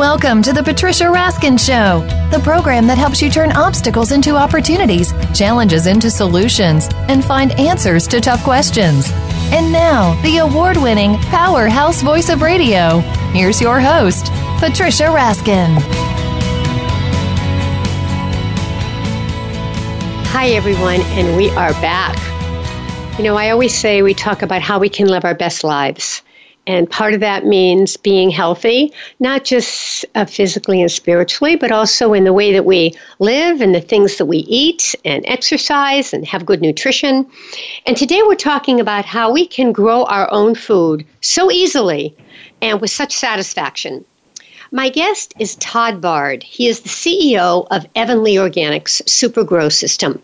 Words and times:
Welcome 0.00 0.40
to 0.44 0.54
the 0.54 0.62
Patricia 0.62 1.04
Raskin 1.04 1.60
Show, 1.60 2.00
the 2.34 2.42
program 2.42 2.86
that 2.86 2.96
helps 2.96 3.20
you 3.20 3.30
turn 3.30 3.52
obstacles 3.52 4.12
into 4.12 4.34
opportunities, 4.34 5.12
challenges 5.34 5.86
into 5.86 6.08
solutions, 6.08 6.88
and 7.08 7.22
find 7.22 7.52
answers 7.60 8.08
to 8.08 8.18
tough 8.18 8.42
questions. 8.42 9.10
And 9.52 9.70
now, 9.70 10.18
the 10.22 10.38
award 10.38 10.78
winning 10.78 11.18
powerhouse 11.24 12.00
voice 12.00 12.30
of 12.30 12.40
radio. 12.40 13.00
Here's 13.34 13.60
your 13.60 13.78
host, 13.78 14.32
Patricia 14.58 15.04
Raskin. 15.04 15.76
Hi, 20.28 20.48
everyone, 20.52 21.02
and 21.12 21.36
we 21.36 21.50
are 21.50 21.72
back. 21.72 22.16
You 23.18 23.24
know, 23.24 23.36
I 23.36 23.50
always 23.50 23.78
say 23.78 24.00
we 24.00 24.14
talk 24.14 24.40
about 24.40 24.62
how 24.62 24.78
we 24.78 24.88
can 24.88 25.08
live 25.08 25.26
our 25.26 25.34
best 25.34 25.62
lives. 25.62 26.22
And 26.70 26.88
part 26.88 27.14
of 27.14 27.20
that 27.20 27.44
means 27.44 27.96
being 27.96 28.30
healthy, 28.30 28.92
not 29.18 29.42
just 29.42 30.04
uh, 30.14 30.24
physically 30.24 30.80
and 30.80 30.88
spiritually, 30.88 31.56
but 31.56 31.72
also 31.72 32.12
in 32.12 32.22
the 32.22 32.32
way 32.32 32.52
that 32.52 32.64
we 32.64 32.94
live 33.18 33.60
and 33.60 33.74
the 33.74 33.80
things 33.80 34.18
that 34.18 34.26
we 34.26 34.38
eat 34.46 34.94
and 35.04 35.24
exercise 35.26 36.14
and 36.14 36.24
have 36.28 36.46
good 36.46 36.60
nutrition. 36.62 37.26
And 37.86 37.96
today 37.96 38.22
we're 38.24 38.36
talking 38.36 38.78
about 38.78 39.04
how 39.04 39.32
we 39.32 39.48
can 39.48 39.72
grow 39.72 40.04
our 40.04 40.30
own 40.30 40.54
food 40.54 41.04
so 41.22 41.50
easily 41.50 42.16
and 42.62 42.80
with 42.80 42.92
such 42.92 43.16
satisfaction. 43.16 44.04
My 44.70 44.90
guest 44.90 45.34
is 45.40 45.56
Todd 45.56 46.00
Bard. 46.00 46.44
He 46.44 46.68
is 46.68 46.82
the 46.82 46.88
CEO 46.88 47.66
of 47.72 47.92
EvanLEE 47.94 48.36
Organics 48.36 49.02
Super 49.08 49.42
Grow 49.42 49.70
System, 49.70 50.22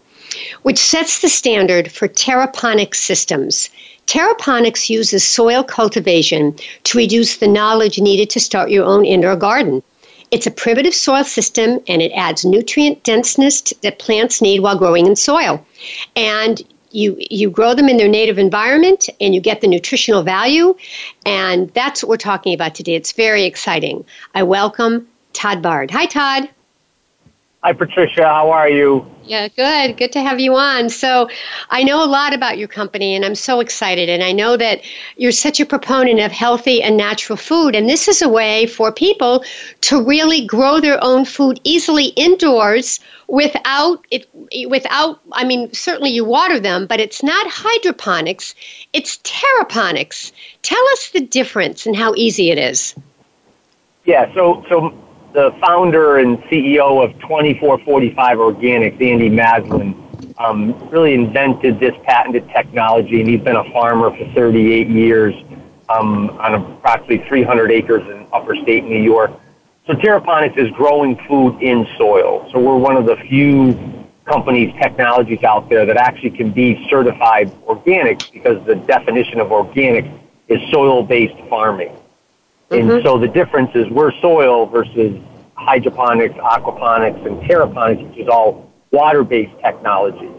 which 0.63 0.79
sets 0.79 1.23
the 1.23 1.29
standard 1.29 1.91
for 1.91 2.07
terraponic 2.07 2.95
systems 2.95 3.69
Terraponics 4.07 4.89
uses 4.89 5.25
soil 5.25 5.65
cultivation 5.65 6.55
to 6.85 6.99
reduce 6.99 7.37
the 7.39 7.49
knowledge 7.49 7.99
needed 7.99 8.31
to 8.31 8.41
start 8.41 8.71
your 8.71 8.85
own 8.85 9.05
indoor 9.05 9.37
garden. 9.37 9.83
It's 10.31 10.47
a 10.47 10.51
primitive 10.51 10.95
soil 10.95 11.25
system 11.25 11.81
and 11.89 12.03
it 12.03 12.13
adds 12.13 12.45
nutrient 12.45 13.03
denseness 13.05 13.63
that 13.83 13.99
plants 13.99 14.43
need 14.43 14.61
while 14.61 14.79
growing 14.79 15.07
in 15.07 15.17
soil. 15.17 15.65
And 16.15 16.63
you 16.91 17.17
you 17.31 17.51
grow 17.51 17.75
them 17.75 17.89
in 17.89 17.97
their 17.97 18.09
native 18.09 18.39
environment 18.39 19.09
and 19.21 19.35
you 19.35 19.41
get 19.41 19.61
the 19.61 19.67
nutritional 19.67 20.23
value 20.23 20.75
and 21.25 21.73
that's 21.75 22.03
what 22.03 22.09
we're 22.09 22.17
talking 22.17 22.55
about 22.55 22.75
today. 22.75 22.95
It's 22.95 23.13
very 23.13 23.45
exciting. 23.45 24.05
I 24.35 24.43
welcome 24.45 25.07
Todd 25.33 25.63
Bard. 25.63 25.91
Hi 25.91 26.07
Todd. 26.07 26.49
Hi 27.67 27.73
Patricia, 27.73 28.23
how 28.23 28.53
are 28.53 28.69
you? 28.69 29.05
Yeah, 29.25 29.49
good. 29.49 29.97
Good 29.97 30.13
to 30.13 30.21
have 30.21 30.39
you 30.39 30.55
on. 30.55 30.89
So, 30.89 31.29
I 31.69 31.83
know 31.83 32.01
a 32.01 32.07
lot 32.07 32.33
about 32.33 32.59
your 32.59 32.69
company 32.69 33.17
and 33.17 33.25
I'm 33.25 33.35
so 33.35 33.59
excited. 33.59 34.09
And 34.09 34.23
I 34.23 34.31
know 34.31 34.57
that 34.57 34.83
you're 35.17 35.33
such 35.33 35.59
a 35.59 35.67
proponent 35.67 36.21
of 36.21 36.31
healthy 36.31 36.81
and 36.81 36.97
natural 36.97 37.37
food. 37.37 37.75
And 37.75 37.89
this 37.89 38.07
is 38.07 38.23
a 38.23 38.29
way 38.29 38.67
for 38.67 38.93
people 38.93 39.43
to 39.81 40.01
really 40.01 40.47
grow 40.47 40.79
their 40.79 41.03
own 41.03 41.25
food 41.25 41.59
easily 41.65 42.13
indoors 42.15 43.01
without 43.27 44.07
it 44.13 44.29
without 44.69 45.19
I 45.33 45.43
mean 45.43 45.73
certainly 45.73 46.11
you 46.11 46.25
water 46.25 46.61
them 46.61 46.87
but 46.87 47.01
it's 47.01 47.25
not 47.25 47.45
hydroponics 47.51 48.55
it's 48.93 49.19
terraponics 49.25 50.31
tell 50.63 50.85
us 50.93 51.11
the 51.11 51.23
difference 51.23 51.87
and 51.87 51.97
how 51.97 52.15
easy 52.15 52.53
it 52.53 52.59
is 52.59 52.95
yeah 54.05 54.33
so 54.33 54.65
so 54.69 54.97
the 55.33 55.55
founder 55.61 56.19
and 56.19 56.39
CEO 56.45 57.05
of 57.05 57.13
2445 57.21 58.39
Organics, 58.39 59.03
Andy 59.03 59.29
Maslin, 59.31 59.95
um, 60.39 60.89
really 60.91 61.15
invented 61.15 61.81
this 61.81 61.95
patented 62.05 62.49
technology, 62.49 63.21
and 63.21 63.29
he's 63.29 63.41
been 63.41 63.57
a 63.57 63.71
farmer 63.73 64.11
for 64.17 64.33
38 64.35 64.89
years 64.89 65.35
um, 65.89 66.31
on 66.41 66.55
approximately 66.55 67.27
300 67.29 67.71
acres 67.71 68.03
in 68.09 68.27
upper 68.33 68.57
state 68.57 68.85
New 68.85 69.01
York. 69.01 69.31
So 69.87 69.93
terraponics 69.95 70.59
is 70.59 70.71
growing 70.73 71.17
food 71.29 71.63
in 71.63 71.87
soil. 71.97 72.49
So 72.53 72.59
we're 72.59 72.77
one 72.77 72.97
of 72.97 73.07
the 73.07 73.17
few 73.29 73.75
companies, 74.25 74.75
technologies 74.83 75.45
out 75.45 75.69
there 75.69 75.87
that 75.87 75.97
actually 75.97 76.31
can 76.31 76.51
be 76.51 76.87
certified 76.91 77.53
organic 77.67 78.31
because 78.33 78.65
the 78.67 78.75
definition 78.75 79.41
of 79.41 79.53
organic 79.53 80.05
is 80.49 80.59
soil-based 80.73 81.39
farming. 81.49 81.97
Mm-hmm. 82.71 82.91
And 82.91 83.05
so 83.05 83.19
the 83.19 83.29
difference 83.29 83.71
is 83.75 83.89
we're 83.91 84.13
soil 84.21 84.67
versus 84.67 85.21
hydroponics, 85.55 86.35
aquaponics, 86.35 87.25
and 87.27 87.39
aeroponics, 87.49 88.09
which 88.09 88.19
is 88.19 88.29
all 88.29 88.71
water-based 88.91 89.59
technology. 89.61 90.31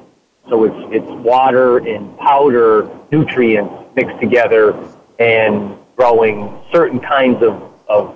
So 0.50 0.64
it's, 0.64 0.94
it's 0.94 1.12
water 1.24 1.78
and 1.80 2.18
powder 2.18 2.90
nutrients 3.12 3.74
mixed 3.96 4.20
together 4.20 4.76
and 5.20 5.78
growing 5.96 6.62
certain 6.72 7.00
kinds 7.00 7.42
of, 7.44 7.62
of 7.88 8.16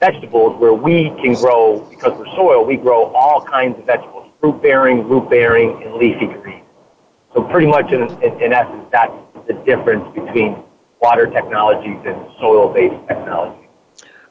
vegetables 0.00 0.58
where 0.60 0.72
we 0.72 1.10
can 1.22 1.34
grow, 1.34 1.80
because 1.90 2.16
we're 2.18 2.34
soil, 2.34 2.64
we 2.64 2.76
grow 2.76 3.06
all 3.14 3.42
kinds 3.44 3.78
of 3.78 3.84
vegetables, 3.84 4.30
fruit 4.40 4.62
bearing, 4.62 5.08
root 5.08 5.28
bearing, 5.28 5.82
and 5.82 5.94
leafy 5.94 6.26
greens. 6.26 6.64
So 7.34 7.42
pretty 7.42 7.66
much 7.66 7.92
in, 7.92 8.02
in, 8.22 8.40
in 8.40 8.52
essence, 8.52 8.86
that's 8.90 9.12
the 9.46 9.54
difference 9.64 10.06
between 10.14 10.56
water 11.00 11.26
technologies 11.26 11.98
and 12.04 12.16
soil-based 12.40 13.08
technology. 13.08 13.66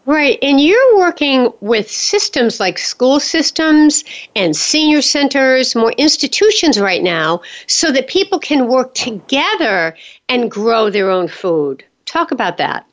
Right. 0.06 0.38
And 0.44 0.62
you're 0.62 1.00
working 1.00 1.52
with 1.62 1.90
systems 1.90 2.60
like 2.60 2.78
school 2.78 3.20
systems 3.20 4.04
and 4.36 4.56
senior 4.56 5.02
centers, 5.02 5.76
more 5.76 5.94
institutions 5.94 6.80
right 6.80 7.02
now, 7.02 7.42
so 7.66 7.92
that 7.92 8.08
people 8.08 8.38
can 8.38 8.68
work 8.68 8.94
together 8.94 9.96
and 10.30 10.52
grow 10.52 10.92
their 10.92 11.10
own 11.10 11.28
food. 11.28 11.84
Talk 12.06 12.30
about 12.30 12.58
that. 12.58 12.86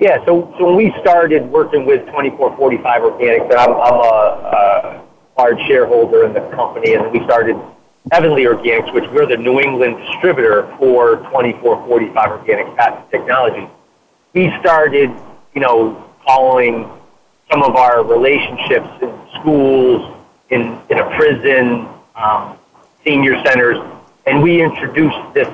Yeah, 0.00 0.24
so, 0.24 0.54
so 0.56 0.66
when 0.66 0.76
we 0.76 0.94
started 1.00 1.50
working 1.50 1.84
with 1.84 2.06
2445 2.06 3.02
Organics, 3.02 3.50
and 3.50 3.54
I'm, 3.54 3.70
I'm 3.70 3.94
a, 3.94 5.02
a 5.02 5.02
large 5.36 5.58
shareholder 5.66 6.24
in 6.24 6.32
the 6.32 6.40
company, 6.54 6.94
and 6.94 7.10
we 7.10 7.22
started 7.24 7.56
EvanLEE 8.10 8.46
Organics, 8.46 8.92
which 8.92 9.08
we're 9.10 9.26
the 9.26 9.36
New 9.36 9.60
England 9.60 9.96
distributor 9.98 10.74
for 10.78 11.16
2445 11.16 12.30
Organic 12.30 12.76
patent 12.76 13.10
technology. 13.10 13.68
We 14.34 14.52
started 14.60 15.10
you 15.54 15.60
know, 15.60 16.10
following 16.26 16.90
some 17.50 17.62
of 17.62 17.76
our 17.76 18.04
relationships 18.04 18.88
in 19.02 19.12
schools, 19.40 20.16
in, 20.50 20.78
in 20.88 20.98
a 20.98 21.16
prison, 21.16 21.88
um, 22.14 22.56
senior 23.04 23.42
centers, 23.44 23.78
and 24.26 24.42
we 24.42 24.62
introduced 24.62 25.34
this 25.34 25.48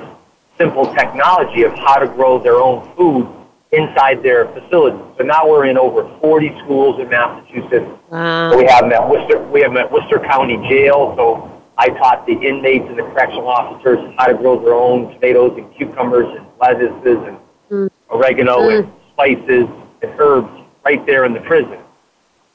simple 0.57 0.93
technology 0.93 1.63
of 1.63 1.73
how 1.73 1.95
to 1.95 2.07
grow 2.07 2.41
their 2.41 2.55
own 2.55 2.95
food 2.95 3.27
inside 3.71 4.21
their 4.23 4.47
facilities. 4.47 4.99
So 5.17 5.23
now 5.23 5.47
we're 5.47 5.65
in 5.65 5.77
over 5.77 6.09
40 6.19 6.59
schools 6.63 6.99
in 6.99 7.09
Massachusetts. 7.09 7.85
Wow. 8.09 8.57
We 8.57 8.65
have 8.65 8.81
them 8.81 8.91
at 8.91 9.07
Worcester. 9.07 9.39
We 9.47 9.61
have 9.61 9.73
them 9.73 9.77
at 9.77 9.91
Worcester 9.91 10.19
County 10.19 10.57
Jail. 10.69 11.13
So 11.15 11.58
I 11.79 11.87
taught 11.91 12.27
the 12.27 12.33
inmates 12.33 12.85
and 12.89 12.99
the 12.99 13.03
correctional 13.03 13.47
officers 13.47 13.99
how 14.17 14.25
to 14.25 14.33
grow 14.33 14.61
their 14.61 14.73
own 14.73 15.13
tomatoes 15.13 15.57
and 15.57 15.73
cucumbers 15.77 16.27
and 16.37 16.45
lettuces 16.59 17.17
and 17.25 17.37
mm. 17.71 17.89
oregano 18.09 18.59
mm. 18.59 18.79
and 18.79 18.93
spices 19.13 19.65
and 20.01 20.11
herbs 20.19 20.51
right 20.83 21.03
there 21.05 21.23
in 21.23 21.33
the 21.33 21.39
prison. 21.39 21.79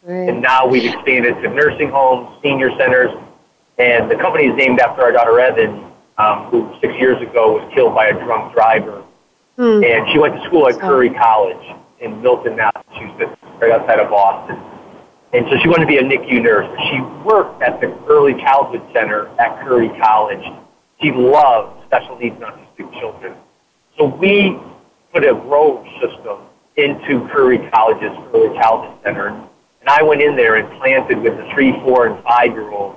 Right. 0.03 0.29
And 0.29 0.43
now 0.43 0.67
we've 0.67 0.85
expanded 0.85 1.37
to 1.43 1.49
nursing 1.49 1.89
homes, 1.89 2.39
senior 2.43 2.69
centers, 2.79 3.11
and 3.79 4.11
the 4.11 4.17
company 4.17 4.45
is 4.45 4.57
named 4.57 4.79
after 4.81 5.01
our 5.01 5.13
daughter 5.13 5.41
Evan, 5.41 5.91
um, 6.19 6.45
who 6.51 6.77
six 6.83 6.93
years 7.01 7.21
ago 7.23 7.55
was 7.55 7.73
killed 7.75 7.95
by 7.95 8.09
a 8.09 8.13
drunk 8.13 8.53
driver. 8.53 9.03
Hmm. 9.57 9.83
And 9.83 10.07
she 10.13 10.19
went 10.19 10.35
to 10.35 10.45
school 10.45 10.69
at 10.69 10.79
Curry 10.79 11.09
College 11.09 11.75
in 12.01 12.21
Milton, 12.21 12.57
Massachusetts, 12.57 13.41
right 13.59 13.73
outside 13.73 14.01
of 14.01 14.11
Boston. 14.11 14.61
And 15.35 15.45
so 15.51 15.59
she 15.61 15.67
wanted 15.67 15.87
to 15.87 15.89
be 15.89 15.99
a 15.99 16.03
NICU 16.03 16.45
nurse. 16.45 16.71
She 16.91 17.01
worked 17.27 17.61
at 17.61 17.81
the 17.81 17.91
Early 18.07 18.35
Childhood 18.35 18.83
Center 18.95 19.27
at 19.41 19.67
Curry 19.67 19.89
College. 20.01 20.45
She 21.03 21.11
loved 21.11 21.85
special 21.87 22.17
needs 22.17 22.37
and 22.37 22.45
autistic 22.45 23.01
children. 23.01 23.35
So 23.99 24.05
we 24.05 24.57
put 25.13 25.25
a 25.25 25.35
grow 25.35 25.85
system 26.01 26.39
into 26.77 27.27
Curry 27.33 27.59
College's 27.75 28.17
early 28.33 28.57
childhood 28.57 28.97
center. 29.03 29.27
And 29.27 29.89
I 29.89 30.05
went 30.05 30.23
in 30.23 30.37
there 30.37 30.55
and 30.55 30.71
planted 30.79 31.19
with 31.19 31.37
the 31.37 31.51
three, 31.53 31.73
four, 31.83 32.07
and 32.07 32.23
five 32.23 32.53
year 32.53 32.71
olds. 32.71 32.97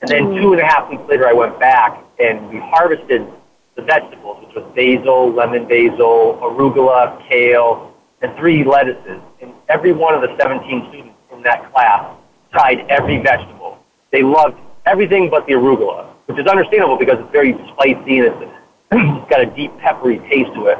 And 0.00 0.08
then 0.08 0.40
two 0.40 0.54
and 0.54 0.62
a 0.62 0.64
half 0.64 0.88
weeks 0.88 1.02
later, 1.06 1.28
I 1.28 1.34
went 1.34 1.60
back 1.60 2.02
and 2.18 2.48
we 2.48 2.60
harvested 2.60 3.28
the 3.76 3.82
vegetables, 3.82 4.42
which 4.42 4.56
was 4.56 4.64
basil, 4.74 5.34
lemon 5.34 5.68
basil, 5.68 6.38
arugula, 6.40 7.28
kale, 7.28 7.94
and 8.22 8.34
three 8.38 8.64
lettuces. 8.64 9.20
And 9.42 9.52
every 9.68 9.92
one 9.92 10.14
of 10.14 10.22
the 10.22 10.34
17 10.40 10.86
students 10.88 11.17
in 11.38 11.44
that 11.44 11.72
class 11.72 12.14
tried 12.52 12.80
every 12.90 13.18
vegetable. 13.22 13.78
They 14.10 14.22
loved 14.22 14.58
everything 14.84 15.30
but 15.30 15.46
the 15.46 15.54
arugula, 15.54 16.06
which 16.26 16.38
is 16.38 16.46
understandable 16.46 16.98
because 16.98 17.18
it's 17.20 17.32
very 17.32 17.52
spicy 17.72 18.18
and 18.18 18.26
it's, 18.28 18.52
it's 18.92 19.30
got 19.30 19.40
a 19.40 19.46
deep 19.46 19.76
peppery 19.78 20.18
taste 20.30 20.52
to 20.54 20.66
it. 20.66 20.78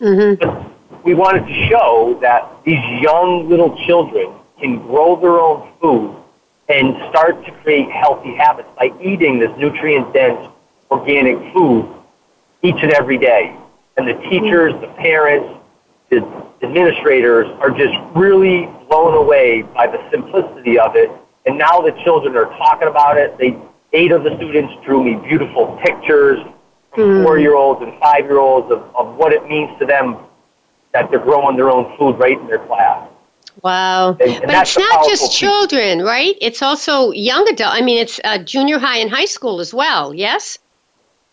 Mm-hmm. 0.00 0.34
But 0.40 1.04
we 1.04 1.14
wanted 1.14 1.46
to 1.46 1.68
show 1.68 2.18
that 2.22 2.48
these 2.64 2.82
young 3.02 3.48
little 3.48 3.76
children 3.86 4.32
can 4.60 4.78
grow 4.86 5.20
their 5.20 5.38
own 5.38 5.72
food 5.80 6.14
and 6.68 6.94
start 7.10 7.44
to 7.46 7.52
create 7.62 7.90
healthy 7.90 8.34
habits 8.34 8.68
by 8.76 8.92
eating 9.02 9.38
this 9.38 9.50
nutrient 9.58 10.12
dense 10.12 10.48
organic 10.90 11.36
food 11.52 11.88
each 12.62 12.76
and 12.82 12.92
every 12.92 13.18
day. 13.18 13.56
And 13.96 14.06
the 14.06 14.14
teachers, 14.28 14.74
the 14.80 14.88
parents, 14.98 15.58
the 16.10 16.18
administrators 16.62 17.48
are 17.60 17.70
just 17.70 17.94
really 18.14 18.68
blown 18.88 19.14
away 19.14 19.62
by 19.62 19.86
the 19.86 19.98
simplicity 20.10 20.78
of 20.78 20.96
it. 20.96 21.10
And 21.46 21.56
now 21.58 21.80
the 21.80 21.92
children 22.04 22.36
are 22.36 22.46
talking 22.58 22.88
about 22.88 23.16
it. 23.16 23.36
They 23.38 23.56
eight 23.92 24.12
of 24.12 24.22
the 24.22 24.36
students 24.36 24.74
drew 24.84 25.02
me 25.02 25.14
beautiful 25.26 25.78
pictures 25.82 26.38
from 26.94 27.04
mm. 27.04 27.24
four-year-olds 27.24 27.80
and 27.82 27.98
five-year-olds 28.00 28.70
of, 28.70 28.82
of 28.94 29.16
what 29.16 29.32
it 29.32 29.46
means 29.46 29.70
to 29.78 29.86
them 29.86 30.18
that 30.92 31.10
they're 31.10 31.18
growing 31.18 31.56
their 31.56 31.70
own 31.70 31.96
food 31.96 32.18
right 32.18 32.38
in 32.38 32.46
their 32.46 32.64
class. 32.66 33.08
Wow. 33.62 34.10
And, 34.20 34.20
and 34.20 34.46
but 34.46 34.54
it's 34.56 34.78
not 34.78 35.06
just 35.06 35.22
piece. 35.22 35.34
children, 35.38 36.02
right? 36.02 36.36
It's 36.40 36.62
also 36.62 37.12
young 37.12 37.48
adult. 37.48 37.74
I 37.74 37.80
mean, 37.80 37.98
it's 37.98 38.20
uh, 38.24 38.38
junior 38.38 38.78
high 38.78 38.98
and 38.98 39.10
high 39.10 39.24
school 39.24 39.60
as 39.60 39.72
well, 39.72 40.14
yes? 40.14 40.58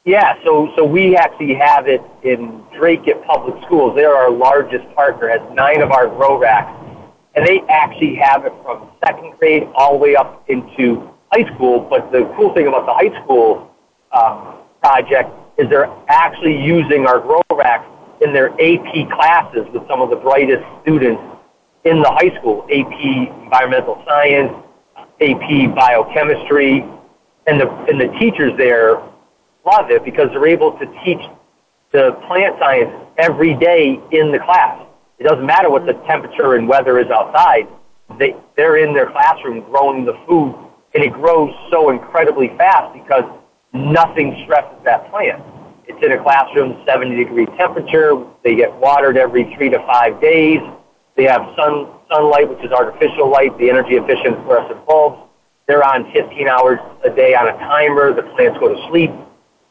Yeah, 0.06 0.38
so, 0.44 0.72
so 0.75 0.86
we 0.86 1.16
actually 1.16 1.56
have 1.56 1.88
it 1.88 2.02
in 2.24 2.63
Dracut 2.74 3.24
Public 3.25 3.62
Schools. 3.66 3.96
They're 3.96 4.16
our 4.16 4.31
largest 4.31 4.86
partner, 4.96 5.28
has 5.30 5.42
nine 5.54 5.81
of 5.81 5.92
our 5.92 6.07
grow 6.07 6.38
racks. 6.38 6.84
And 7.35 7.45
they 7.45 7.61
actually 7.69 8.15
have 8.15 8.45
it 8.45 8.53
from 8.63 8.89
second 9.05 9.37
grade 9.37 9.67
all 9.75 9.93
the 9.93 9.97
way 9.99 10.15
up 10.15 10.43
into 10.47 11.09
high 11.31 11.53
school. 11.53 11.81
But 11.81 12.11
the 12.11 12.31
cool 12.37 12.53
thing 12.53 12.67
about 12.67 12.85
the 12.85 12.93
high 12.93 13.23
school 13.23 13.71
um, 14.11 14.55
project 14.81 15.29
is 15.57 15.69
they're 15.69 15.91
actually 16.07 16.61
using 16.61 17.05
our 17.05 17.19
grow 17.19 17.41
racks 17.51 17.87
in 18.21 18.33
their 18.33 18.49
AP 18.51 19.09
classes 19.11 19.65
with 19.73 19.85
some 19.87 20.01
of 20.01 20.09
the 20.09 20.15
brightest 20.15 20.63
students 20.81 21.21
in 21.83 22.01
the 22.01 22.09
high 22.09 22.35
school, 22.39 22.65
AP 22.71 23.43
Environmental 23.43 24.01
Science, 24.07 24.51
AP 25.21 25.75
Biochemistry, 25.75 26.83
and 27.47 27.61
the, 27.61 27.69
and 27.87 28.01
the 28.01 28.07
teachers 28.19 28.53
there 28.57 29.01
love 29.65 29.91
it 29.91 30.03
because 30.03 30.29
they're 30.31 30.47
able 30.47 30.71
to 30.79 30.85
teach 31.03 31.21
the 31.91 32.11
plant 32.27 32.55
science 32.59 32.91
every 33.17 33.53
day 33.53 33.99
in 34.11 34.31
the 34.31 34.39
class. 34.39 34.81
It 35.17 35.23
doesn't 35.23 35.45
matter 35.45 35.69
what 35.69 35.85
the 35.85 35.94
mm-hmm. 35.94 36.07
temperature 36.07 36.56
and 36.56 36.67
weather 36.67 37.00
is 37.00 37.09
outside. 37.09 37.67
They, 38.19 38.35
they're 38.56 38.77
in 38.77 38.94
their 38.94 39.09
classroom 39.12 39.62
growing 39.62 40.06
the 40.06 40.13
food, 40.27 40.56
and 40.94 41.03
it 41.03 41.13
grows 41.13 41.53
so 41.71 41.89
incredibly 41.89 42.50
fast 42.57 42.94
because 42.94 43.23
nothing 43.73 44.41
stresses 44.44 44.77
that 44.83 45.09
plant. 45.09 45.41
It's 45.88 46.03
in 46.03 46.12
a 46.12 46.21
classroom, 46.21 46.81
70 46.85 47.15
degree 47.15 47.45
temperature. 47.57 48.15
They 48.44 48.56
get 48.56 48.73
watered 48.75 49.17
every 49.17 49.53
three 49.56 49.69
to 49.69 49.79
five 49.85 50.19
days. 50.19 50.59
They 51.15 51.23
have 51.23 51.41
sun, 51.56 51.88
sunlight, 52.11 52.50
which 52.50 52.63
is 52.65 52.71
artificial 52.71 53.29
light, 53.29 53.57
the 53.57 53.69
energy 53.69 53.95
efficient 53.95 54.44
fluorescent 54.45 54.85
bulbs. 54.85 55.21
They're 55.68 55.83
on 55.83 56.11
15 56.11 56.47
hours 56.47 56.79
a 57.03 57.09
day 57.09 57.33
on 57.33 57.47
a 57.47 57.57
timer. 57.57 58.13
The 58.13 58.23
plants 58.35 58.59
go 58.59 58.73
to 58.73 58.88
sleep 58.89 59.11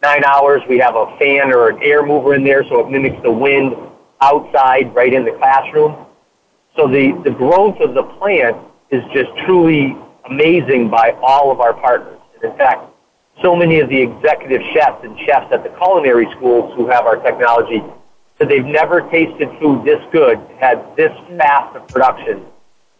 nine 0.02 0.25
hours. 0.25 0.62
We 0.69 0.79
have 0.79 0.97
a 0.97 1.06
fan 1.19 1.52
or 1.52 1.69
an 1.69 1.82
air 1.82 2.05
mover 2.05 2.35
in 2.35 2.44
there 2.44 2.64
so 2.69 2.81
it 2.81 2.90
mimics 2.90 3.23
the 3.23 3.31
wind 3.31 3.75
outside 4.20 4.94
right 4.94 5.12
in 5.12 5.25
the 5.25 5.32
classroom. 5.32 6.06
So 6.76 6.88
the, 6.88 7.12
the 7.25 7.31
growth 7.31 7.81
of 7.81 7.94
the 7.94 8.02
plant 8.02 8.56
is 8.90 9.02
just 9.12 9.31
truly 9.44 9.96
amazing 10.25 10.90
by 10.90 11.16
all 11.22 11.50
of 11.50 11.61
our 11.61 11.75
partners. 11.75 12.19
And 12.34 12.50
in 12.50 12.58
fact, 12.58 12.90
so 13.43 13.55
many 13.55 13.81
of 13.81 13.88
the 13.88 14.00
executive 14.00 14.62
chefs 14.72 15.05
and 15.05 15.19
chefs 15.20 15.52
at 15.52 15.62
the 15.62 15.70
culinary 15.70 16.26
schools 16.37 16.75
who 16.76 16.88
have 16.88 17.06
our 17.06 17.16
technology 17.16 17.82
said 18.38 18.49
they've 18.49 18.64
never 18.64 19.02
tasted 19.11 19.49
food 19.61 19.84
this 19.84 20.00
good, 20.12 20.38
had 20.58 20.84
this 20.96 21.12
fast 21.37 21.76
of 21.76 21.87
production 21.88 22.44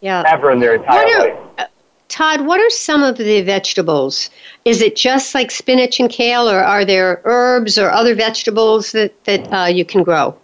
yeah. 0.01 0.23
ever 0.27 0.51
in 0.51 0.59
their 0.59 0.75
entire 0.75 1.05
are, 1.05 1.19
life. 1.19 1.39
Uh, 1.57 1.65
Todd, 2.07 2.45
what 2.45 2.61
are 2.61 2.69
some 2.69 3.03
of 3.03 3.17
the 3.17 3.41
vegetables? 3.41 4.29
Is 4.63 4.81
it 4.81 4.95
just 4.95 5.33
like 5.33 5.51
spinach 5.51 5.99
and 5.99 6.09
kale, 6.09 6.49
or 6.49 6.59
are 6.59 6.85
there 6.85 7.21
herbs 7.25 7.77
or 7.77 7.89
other 7.91 8.15
vegetables 8.15 8.91
that, 8.91 9.23
that 9.25 9.51
uh, 9.51 9.65
you 9.65 9.83
can 9.83 10.03
grow? 10.03 10.37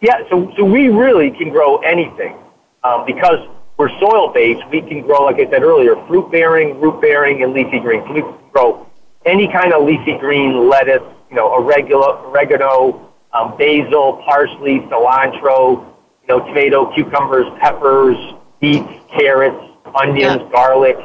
Yeah, 0.00 0.22
so, 0.30 0.52
so 0.56 0.64
we 0.64 0.88
really 0.88 1.30
can 1.30 1.50
grow 1.50 1.78
anything. 1.78 2.36
Um, 2.82 3.04
because 3.06 3.46
we're 3.76 3.90
soil 3.98 4.32
based, 4.32 4.62
we 4.70 4.80
can 4.80 5.02
grow, 5.02 5.24
like 5.24 5.36
I 5.36 5.50
said 5.50 5.62
earlier, 5.62 5.94
fruit 6.06 6.30
bearing, 6.30 6.80
root 6.80 7.00
bearing, 7.00 7.42
and 7.42 7.52
leafy 7.52 7.78
greens. 7.78 8.06
We 8.08 8.22
can 8.22 8.34
grow 8.52 8.86
any 9.26 9.48
kind 9.48 9.72
of 9.72 9.84
leafy 9.84 10.16
green, 10.18 10.68
lettuce, 10.68 11.02
you 11.28 11.36
know, 11.36 11.52
oregano, 11.52 12.24
oregano 12.26 13.10
um, 13.32 13.56
basil, 13.56 14.22
parsley, 14.24 14.80
cilantro, 14.90 15.84
you 16.22 16.28
know, 16.28 16.40
tomato, 16.46 16.92
cucumbers, 16.94 17.46
peppers, 17.60 18.16
beets, 18.60 18.88
carrots, 19.10 19.62
onions, 19.94 20.42
yeah. 20.42 20.50
garlic. 20.50 20.96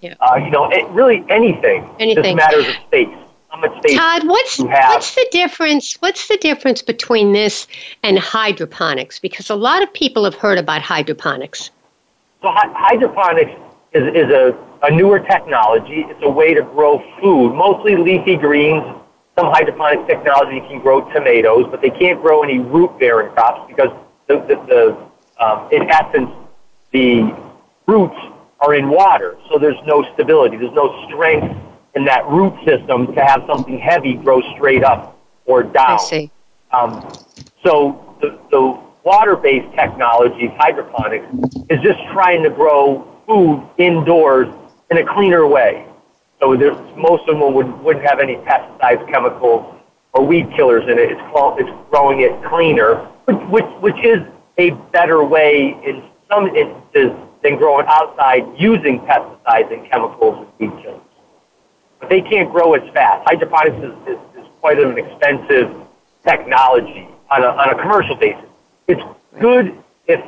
Yeah. 0.00 0.14
Uh, 0.20 0.36
you 0.36 0.50
know, 0.50 0.70
it, 0.70 0.86
really 0.90 1.24
anything. 1.28 1.88
Anything. 1.98 2.24
Just 2.24 2.36
matters 2.36 2.68
of 2.68 2.74
space. 2.86 3.08
How 3.54 3.60
much 3.60 3.78
space 3.78 3.96
Todd, 3.96 4.26
what's 4.26 4.58
what's 4.58 5.14
the 5.14 5.28
difference? 5.30 5.94
What's 6.00 6.26
the 6.26 6.36
difference 6.38 6.82
between 6.82 7.32
this 7.32 7.68
and 8.02 8.18
hydroponics? 8.18 9.20
Because 9.20 9.48
a 9.48 9.54
lot 9.54 9.80
of 9.80 9.92
people 9.92 10.24
have 10.24 10.34
heard 10.34 10.58
about 10.58 10.82
hydroponics. 10.82 11.70
So 12.42 12.48
hydroponics 12.50 13.52
is, 13.92 14.12
is 14.12 14.30
a, 14.30 14.58
a 14.82 14.90
newer 14.90 15.20
technology. 15.20 16.04
It's 16.08 16.20
a 16.24 16.28
way 16.28 16.52
to 16.52 16.62
grow 16.62 16.98
food, 17.20 17.54
mostly 17.54 17.94
leafy 17.94 18.34
greens. 18.34 18.82
Some 19.38 19.46
hydroponics 19.52 20.04
technology 20.08 20.58
can 20.68 20.80
grow 20.80 21.08
tomatoes, 21.12 21.68
but 21.70 21.80
they 21.80 21.90
can't 21.90 22.20
grow 22.20 22.42
any 22.42 22.58
root-bearing 22.58 23.30
crops 23.34 23.68
because 23.68 23.90
the, 24.26 24.38
the, 24.48 24.56
the 24.66 25.44
um, 25.44 25.68
in 25.70 25.88
essence, 25.90 26.30
the 26.90 27.32
roots 27.86 28.18
are 28.58 28.74
in 28.74 28.88
water, 28.88 29.36
so 29.48 29.58
there's 29.58 29.80
no 29.86 30.02
stability. 30.14 30.56
There's 30.56 30.74
no 30.74 31.06
strength 31.06 31.56
in 31.94 32.04
that 32.04 32.26
root 32.28 32.54
system 32.64 33.14
to 33.14 33.24
have 33.24 33.44
something 33.46 33.78
heavy 33.78 34.14
grow 34.14 34.40
straight 34.54 34.84
up 34.84 35.18
or 35.46 35.62
down. 35.62 35.98
I 36.00 36.04
see. 36.04 36.30
Um, 36.72 37.12
so 37.64 38.16
the, 38.20 38.38
the 38.50 38.78
water-based 39.04 39.74
technologies, 39.74 40.50
hydroponics, 40.56 41.26
is 41.70 41.80
just 41.80 42.00
trying 42.12 42.42
to 42.42 42.50
grow 42.50 43.06
food 43.26 43.66
indoors 43.78 44.52
in 44.90 44.98
a 44.98 45.14
cleaner 45.14 45.46
way. 45.46 45.86
So 46.40 46.56
there's, 46.56 46.76
most 46.96 47.28
of 47.28 47.38
them 47.38 47.54
would, 47.54 47.70
wouldn't 47.82 48.04
have 48.04 48.18
any 48.18 48.36
pesticides, 48.36 49.08
chemicals, 49.10 49.74
or 50.12 50.26
weed 50.26 50.50
killers 50.56 50.84
in 50.84 50.98
it. 50.98 51.12
It's, 51.12 51.20
called, 51.32 51.60
it's 51.60 51.70
growing 51.90 52.20
it 52.20 52.32
cleaner, 52.48 52.96
which, 53.26 53.36
which, 53.48 53.64
which 53.80 54.04
is 54.04 54.20
a 54.58 54.70
better 54.92 55.24
way 55.24 55.76
in 55.84 56.02
some 56.28 56.48
instances 56.48 57.12
than 57.42 57.56
growing 57.56 57.86
outside 57.88 58.42
using 58.56 59.00
pesticides 59.00 59.72
and 59.72 59.88
chemicals 59.90 60.46
and 60.60 60.72
weed 60.72 60.82
killers. 60.82 61.00
But 62.04 62.10
they 62.10 62.20
can't 62.20 62.52
grow 62.52 62.74
as 62.74 62.86
fast. 62.92 63.26
Hydroponics 63.26 63.76
is, 63.78 63.92
is, 64.06 64.18
is 64.36 64.46
quite 64.60 64.78
an 64.78 64.98
expensive 64.98 65.74
technology 66.22 67.08
on 67.30 67.42
a, 67.42 67.46
on 67.46 67.70
a 67.70 67.80
commercial 67.80 68.14
basis. 68.14 68.44
It's 68.86 69.00
good 69.40 69.82
if 70.06 70.20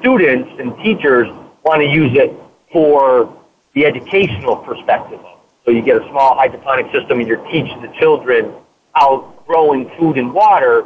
students 0.00 0.50
and 0.58 0.76
teachers 0.84 1.26
want 1.64 1.80
to 1.80 1.88
use 1.88 2.14
it 2.14 2.36
for 2.70 3.34
the 3.72 3.86
educational 3.86 4.56
perspective 4.56 5.18
of 5.18 5.24
it. 5.24 5.38
So 5.64 5.70
you 5.70 5.80
get 5.80 5.96
a 5.96 6.06
small 6.10 6.34
hydroponic 6.34 6.92
system 6.92 7.20
and 7.20 7.26
you're 7.26 7.42
teaching 7.46 7.80
the 7.80 7.88
children 7.98 8.52
how 8.94 9.32
growing 9.46 9.90
food 9.98 10.18
and 10.18 10.34
water 10.34 10.84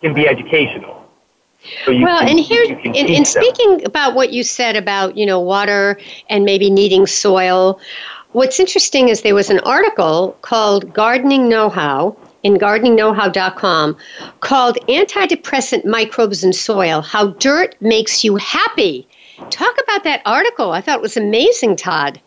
can 0.00 0.14
be 0.14 0.26
educational. 0.26 1.06
So 1.84 1.92
well, 1.92 2.20
can, 2.20 2.28
and 2.28 2.40
here, 2.40 2.62
in, 2.62 2.94
in 2.94 3.24
speaking 3.26 3.84
about 3.84 4.14
what 4.14 4.32
you 4.32 4.44
said 4.44 4.76
about 4.76 5.16
you 5.16 5.26
know 5.26 5.40
water 5.40 5.98
and 6.30 6.44
maybe 6.44 6.70
needing 6.70 7.04
soil, 7.04 7.80
what's 8.38 8.60
interesting 8.60 9.08
is 9.08 9.22
there 9.22 9.34
was 9.34 9.50
an 9.50 9.58
article 9.60 10.36
called 10.42 10.94
"Gardening 10.94 11.48
Know-How" 11.48 12.16
in 12.44 12.54
gardeningknowhow.com 12.54 13.96
called 14.38 14.78
"Antidepressant 14.86 15.84
Microbes 15.84 16.44
in 16.44 16.52
Soil: 16.52 17.02
How 17.02 17.30
Dirt 17.46 17.74
Makes 17.80 18.22
You 18.22 18.36
Happy." 18.36 19.08
Talk 19.50 19.74
about 19.82 20.04
that 20.04 20.22
article. 20.24 20.70
I 20.70 20.80
thought 20.80 20.98
it 20.98 21.02
was 21.02 21.16
amazing, 21.16 21.74
Todd. 21.74 22.20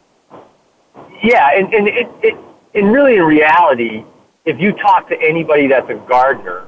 Yeah, 1.24 1.50
and, 1.58 1.74
and 1.74 1.88
it, 1.88 2.10
it 2.22 2.38
and 2.74 2.92
really 2.92 3.16
in 3.16 3.24
reality, 3.24 4.04
if 4.44 4.60
you 4.60 4.74
talk 4.74 5.08
to 5.08 5.22
anybody 5.22 5.68
that's 5.68 5.90
a 5.90 5.96
gardener, 5.96 6.68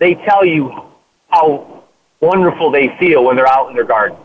they 0.00 0.16
tell 0.16 0.44
you 0.44 0.82
how 1.28 1.82
wonderful 2.20 2.70
they 2.70 2.94
feel 2.98 3.24
when 3.24 3.36
they're 3.36 3.48
out 3.48 3.70
in 3.70 3.74
their 3.74 3.84
garden. 3.84 4.18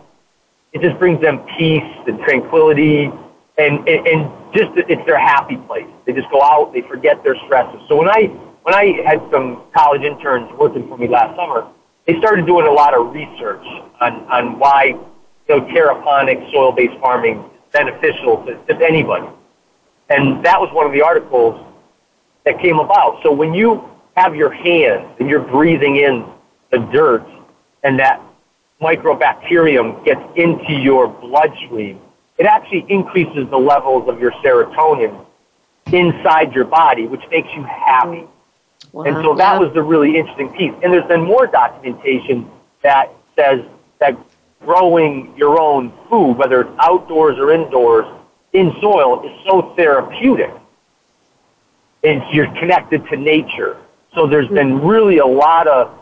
It 0.73 0.81
just 0.81 0.99
brings 0.99 1.21
them 1.21 1.39
peace 1.57 1.93
and 2.05 2.19
tranquility, 2.19 3.11
and, 3.57 3.87
and, 3.87 4.07
and 4.07 4.40
just 4.53 4.71
it's 4.75 5.05
their 5.05 5.19
happy 5.19 5.57
place. 5.57 5.87
They 6.05 6.13
just 6.13 6.29
go 6.31 6.41
out, 6.41 6.73
they 6.73 6.81
forget 6.81 7.23
their 7.23 7.35
stresses. 7.45 7.81
So 7.87 7.95
when 7.95 8.09
I 8.09 8.27
when 8.63 8.75
I 8.75 9.01
had 9.05 9.21
some 9.31 9.63
college 9.73 10.01
interns 10.01 10.51
working 10.57 10.87
for 10.87 10.97
me 10.97 11.07
last 11.07 11.35
summer, 11.35 11.67
they 12.05 12.17
started 12.19 12.45
doing 12.45 12.67
a 12.67 12.71
lot 12.71 12.93
of 12.93 13.13
research 13.13 13.63
on, 13.99 14.13
on 14.29 14.59
why 14.59 14.85
you 14.85 14.99
know 15.49 15.61
terraponic 15.61 16.51
soil-based 16.51 16.99
farming 16.99 17.39
is 17.39 17.71
beneficial 17.71 18.45
to 18.45 18.59
just 18.67 18.81
anybody. 18.81 19.27
And 20.09 20.43
that 20.45 20.59
was 20.59 20.69
one 20.73 20.85
of 20.85 20.91
the 20.91 21.01
articles 21.01 21.65
that 22.45 22.59
came 22.59 22.79
about. 22.79 23.21
So 23.23 23.31
when 23.31 23.53
you 23.53 23.89
have 24.17 24.35
your 24.35 24.51
hands 24.51 25.15
and 25.19 25.29
you're 25.29 25.39
breathing 25.39 25.97
in 25.97 26.25
the 26.71 26.79
dirt 26.91 27.25
and 27.83 27.97
that 27.99 28.21
microbacterium 28.81 30.03
gets 30.03 30.21
into 30.35 30.73
your 30.73 31.07
bloodstream, 31.07 32.01
it 32.41 32.47
actually 32.47 32.83
increases 32.89 33.47
the 33.51 33.57
levels 33.59 34.09
of 34.09 34.19
your 34.19 34.31
serotonin 34.43 35.27
inside 35.93 36.53
your 36.53 36.65
body, 36.65 37.05
which 37.05 37.21
makes 37.29 37.47
you 37.53 37.61
happy. 37.61 38.25
Wow. 38.91 39.03
And 39.03 39.15
so 39.17 39.35
that 39.35 39.59
was 39.59 39.71
the 39.75 39.83
really 39.83 40.17
interesting 40.17 40.49
piece. 40.49 40.73
And 40.81 40.91
there's 40.91 41.07
been 41.07 41.21
more 41.21 41.45
documentation 41.45 42.49
that 42.81 43.11
says 43.35 43.61
that 43.99 44.17
growing 44.59 45.37
your 45.37 45.61
own 45.61 45.93
food, 46.09 46.33
whether 46.33 46.61
it's 46.61 46.71
outdoors 46.79 47.37
or 47.37 47.51
indoors, 47.51 48.07
in 48.53 48.73
soil, 48.81 49.23
is 49.23 49.45
so 49.45 49.75
therapeutic. 49.75 50.51
And 52.03 52.23
you're 52.33 52.51
connected 52.55 53.05
to 53.09 53.17
nature. 53.17 53.77
So 54.15 54.25
there's 54.25 54.47
been 54.47 54.79
mm-hmm. 54.79 54.87
really 54.87 55.19
a 55.19 55.27
lot 55.27 55.67
of 55.67 55.95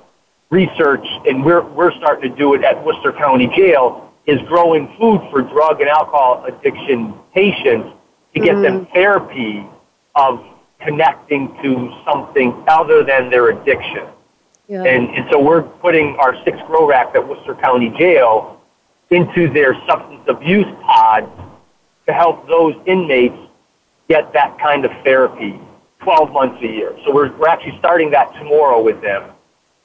research, 0.51 1.05
and 1.27 1.43
we're, 1.43 1.63
we're 1.63 1.91
starting 1.97 2.31
to 2.31 2.37
do 2.37 2.53
it 2.53 2.63
at 2.63 2.81
Worcester 2.85 3.11
County 3.11 3.47
Jail, 3.47 4.08
is 4.25 4.39
growing 4.47 4.87
food 4.99 5.21
for 5.31 5.41
drug 5.41 5.81
and 5.81 5.89
alcohol 5.89 6.45
addiction 6.45 7.13
patients 7.33 7.89
to 8.33 8.39
get 8.39 8.55
mm-hmm. 8.55 8.61
them 8.61 8.87
therapy 8.93 9.65
of 10.15 10.43
connecting 10.81 11.47
to 11.61 11.91
something 12.05 12.63
other 12.67 13.03
than 13.03 13.29
their 13.29 13.49
addiction. 13.49 14.07
Yeah. 14.67 14.83
And, 14.83 15.09
and 15.09 15.25
so 15.31 15.39
we're 15.39 15.63
putting 15.63 16.15
our 16.17 16.35
six 16.43 16.57
grow 16.67 16.87
racks 16.87 17.11
at 17.15 17.27
Worcester 17.27 17.55
County 17.55 17.91
Jail 17.97 18.61
into 19.09 19.51
their 19.51 19.73
substance 19.87 20.21
abuse 20.27 20.67
pods 20.83 21.27
to 22.05 22.13
help 22.13 22.47
those 22.47 22.75
inmates 22.85 23.37
get 24.07 24.31
that 24.33 24.57
kind 24.59 24.85
of 24.85 24.91
therapy 25.03 25.59
12 26.01 26.31
months 26.31 26.61
a 26.63 26.67
year. 26.67 26.95
So 27.05 27.13
we're, 27.13 27.35
we're 27.37 27.47
actually 27.47 27.77
starting 27.79 28.11
that 28.11 28.33
tomorrow 28.33 28.81
with 28.81 29.01
them. 29.01 29.31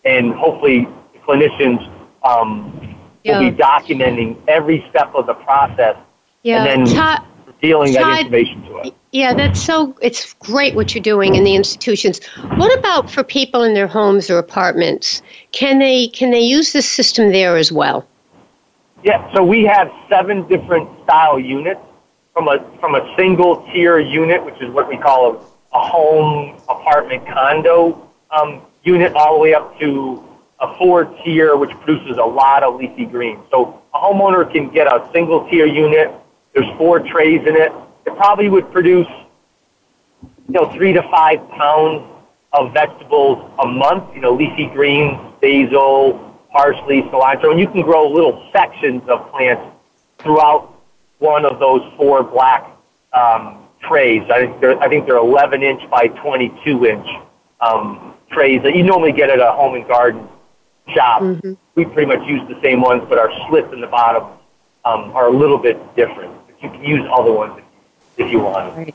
And 0.05 0.35
hopefully 0.35 0.87
clinicians 1.26 1.91
um, 2.23 2.94
yeah. 3.25 3.40
will 3.40 3.50
be 3.50 3.57
documenting 3.57 4.37
every 4.47 4.85
step 4.90 5.12
of 5.14 5.26
the 5.26 5.35
process 5.35 5.97
yeah. 6.43 6.64
and 6.64 6.87
then 6.87 6.95
Ta- 6.95 7.26
that 7.61 8.21
information 8.21 8.62
to 8.64 8.76
us. 8.76 8.90
Yeah, 9.12 9.33
that's 9.33 9.62
so, 9.62 9.97
it's 10.02 10.35
great 10.35 10.75
what 10.75 10.95
you're 10.95 11.02
doing 11.02 11.35
in 11.35 11.45
the 11.45 11.54
institutions. 11.54 12.21
What 12.57 12.76
about 12.78 13.11
for 13.11 13.25
people 13.25 13.62
in 13.62 13.75
their 13.75 13.87
homes 13.87 14.28
or 14.28 14.38
apartments? 14.38 15.23
Can 15.52 15.78
they, 15.78 16.09
can 16.09 16.31
they 16.31 16.40
use 16.40 16.73
this 16.73 16.88
system 16.88 17.33
there 17.33 17.57
as 17.57 17.73
well? 17.73 18.07
Yeah, 19.02 19.33
so 19.35 19.43
we 19.43 19.64
have 19.64 19.90
seven 20.09 20.47
different 20.49 20.88
style 21.04 21.38
units 21.38 21.81
from 22.33 22.49
a, 22.49 22.59
from 22.81 22.95
a 22.97 23.14
single 23.16 23.64
tier 23.73 23.99
unit, 23.99 24.45
which 24.45 24.61
is 24.61 24.71
what 24.71 24.88
we 24.88 24.97
call 24.97 25.33
a, 25.33 25.76
a 25.76 25.81
home 25.81 26.57
apartment 26.69 27.26
condo 27.26 28.11
um, 28.31 28.61
unit, 28.83 29.14
all 29.14 29.35
the 29.35 29.40
way 29.40 29.54
up 29.54 29.78
to 29.78 30.23
a 30.61 30.77
four 30.79 31.05
tier, 31.25 31.57
which 31.57 31.71
produces 31.81 32.17
a 32.17 32.25
lot 32.25 32.63
of 32.63 32.77
leafy 32.77 33.07
greens. 33.07 33.45
So 33.51 33.83
a 33.93 33.99
homeowner 33.99 34.51
can 34.51 34.71
get 34.71 34.87
a 34.87 35.09
single 35.13 35.49
tier 35.51 35.67
unit. 35.67 36.13
There's 36.55 36.71
four 36.79 37.01
trays 37.01 37.47
in 37.47 37.57
it 37.57 37.73
it 38.07 38.17
probably 38.17 38.49
would 38.49 38.71
produce, 38.71 39.09
you 40.23 40.55
know, 40.55 40.71
three 40.75 40.93
to 40.93 41.03
five 41.11 41.49
pounds 41.51 42.03
of 42.53 42.73
vegetables 42.73 43.51
a 43.59 43.67
month, 43.67 44.15
you 44.15 44.21
know, 44.21 44.35
leafy 44.35 44.67
greens, 44.67 45.19
basil, 45.41 46.39
parsley, 46.53 47.03
cilantro, 47.03 47.51
and 47.51 47.59
you 47.59 47.67
can 47.67 47.83
grow 47.83 48.09
little 48.09 48.49
sections 48.53 49.03
of 49.09 49.31
plants 49.31 49.63
throughout 50.19 50.73
one 51.19 51.45
of 51.45 51.59
those 51.59 51.83
four 51.97 52.23
black 52.23 52.71
um, 53.13 53.67
trays. 53.81 54.23
I 54.31 54.47
think 54.47 54.61
they're, 54.61 54.81
I 54.81 54.89
think 54.89 55.07
they're 55.07 55.17
11 55.17 55.63
inch 55.63 55.89
by 55.91 56.09
22 56.09 56.87
inch 56.87 57.07
um, 57.61 58.15
trays 58.31 58.63
that 58.63 58.77
you 58.77 58.83
normally 58.83 59.13
get 59.13 59.31
at 59.31 59.41
a 59.41 59.53
home 59.53 59.75
and 59.75 59.87
garden 59.89 60.29
shop. 60.88 61.23
Mm-hmm. 61.23 61.55
We 61.75 61.85
pretty 61.87 62.07
much 62.07 62.26
use 62.29 62.47
the 62.49 62.61
same 62.62 62.81
ones, 62.81 63.03
but 63.09 63.19
our 63.19 63.31
slits 63.49 63.73
in 63.73 63.81
the 63.81 63.87
bottom 63.87 64.25
um, 64.85 65.12
are 65.12 65.29
a 65.29 65.33
little 65.33 65.59
bit 65.59 65.79
different. 65.97 66.33
But 66.47 66.62
you 66.62 66.71
can 66.71 66.85
use 66.85 67.09
other 67.12 67.33
ones 67.33 67.61
if 68.17 68.31
you 68.31 68.41
want. 68.41 68.76
Right. 68.76 68.95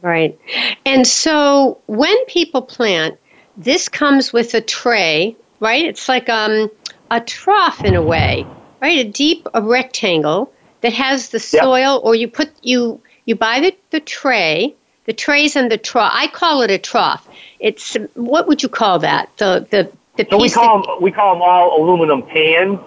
Right. 0.00 0.38
And 0.86 1.06
so 1.06 1.80
when 1.86 2.24
people 2.26 2.62
plant, 2.62 3.18
this 3.56 3.88
comes 3.88 4.32
with 4.32 4.54
a 4.54 4.60
tray, 4.60 5.36
right? 5.58 5.84
It's 5.84 6.08
like 6.08 6.28
um, 6.28 6.70
a 7.10 7.20
trough 7.20 7.84
in 7.84 7.96
a 7.96 8.02
way, 8.02 8.46
right? 8.80 8.98
A 8.98 9.10
deep 9.10 9.48
a 9.54 9.62
rectangle 9.62 10.52
that 10.82 10.92
has 10.92 11.30
the 11.30 11.40
soil, 11.40 11.94
yep. 11.94 12.04
or 12.04 12.14
you 12.14 12.28
put 12.28 12.50
you 12.62 13.00
you 13.24 13.34
buy 13.34 13.60
the, 13.60 13.76
the 13.90 14.00
tray. 14.00 14.74
The 15.06 15.14
trays 15.14 15.56
and 15.56 15.72
the 15.72 15.78
trough. 15.78 16.12
I 16.14 16.26
call 16.26 16.60
it 16.60 16.70
a 16.70 16.76
trough. 16.76 17.26
It's 17.60 17.96
what 18.12 18.46
would 18.46 18.62
you 18.62 18.68
call 18.68 18.98
that? 18.98 19.34
The 19.38 19.66
the 19.70 19.90
the 20.18 20.26
so 20.30 20.40
we 20.40 20.50
call 20.50 20.82
that, 20.82 20.86
them 20.86 21.02
we 21.02 21.10
call 21.10 21.34
them 21.34 21.42
all 21.42 21.82
aluminum 21.82 22.22
pans. 22.22 22.78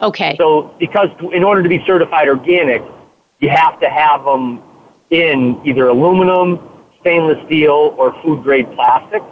Okay. 0.00 0.36
So 0.38 0.74
because 0.78 1.08
in 1.32 1.42
order 1.42 1.62
to 1.62 1.68
be 1.68 1.82
certified 1.86 2.28
organic, 2.28 2.82
you 3.40 3.50
have 3.50 3.80
to 3.80 3.88
have 3.90 4.24
them 4.24 4.62
in 5.10 5.60
either 5.64 5.88
aluminum, 5.88 6.60
stainless 7.00 7.44
steel, 7.46 7.94
or 7.98 8.20
food 8.22 8.42
grade 8.42 8.70
plastic. 8.72 9.22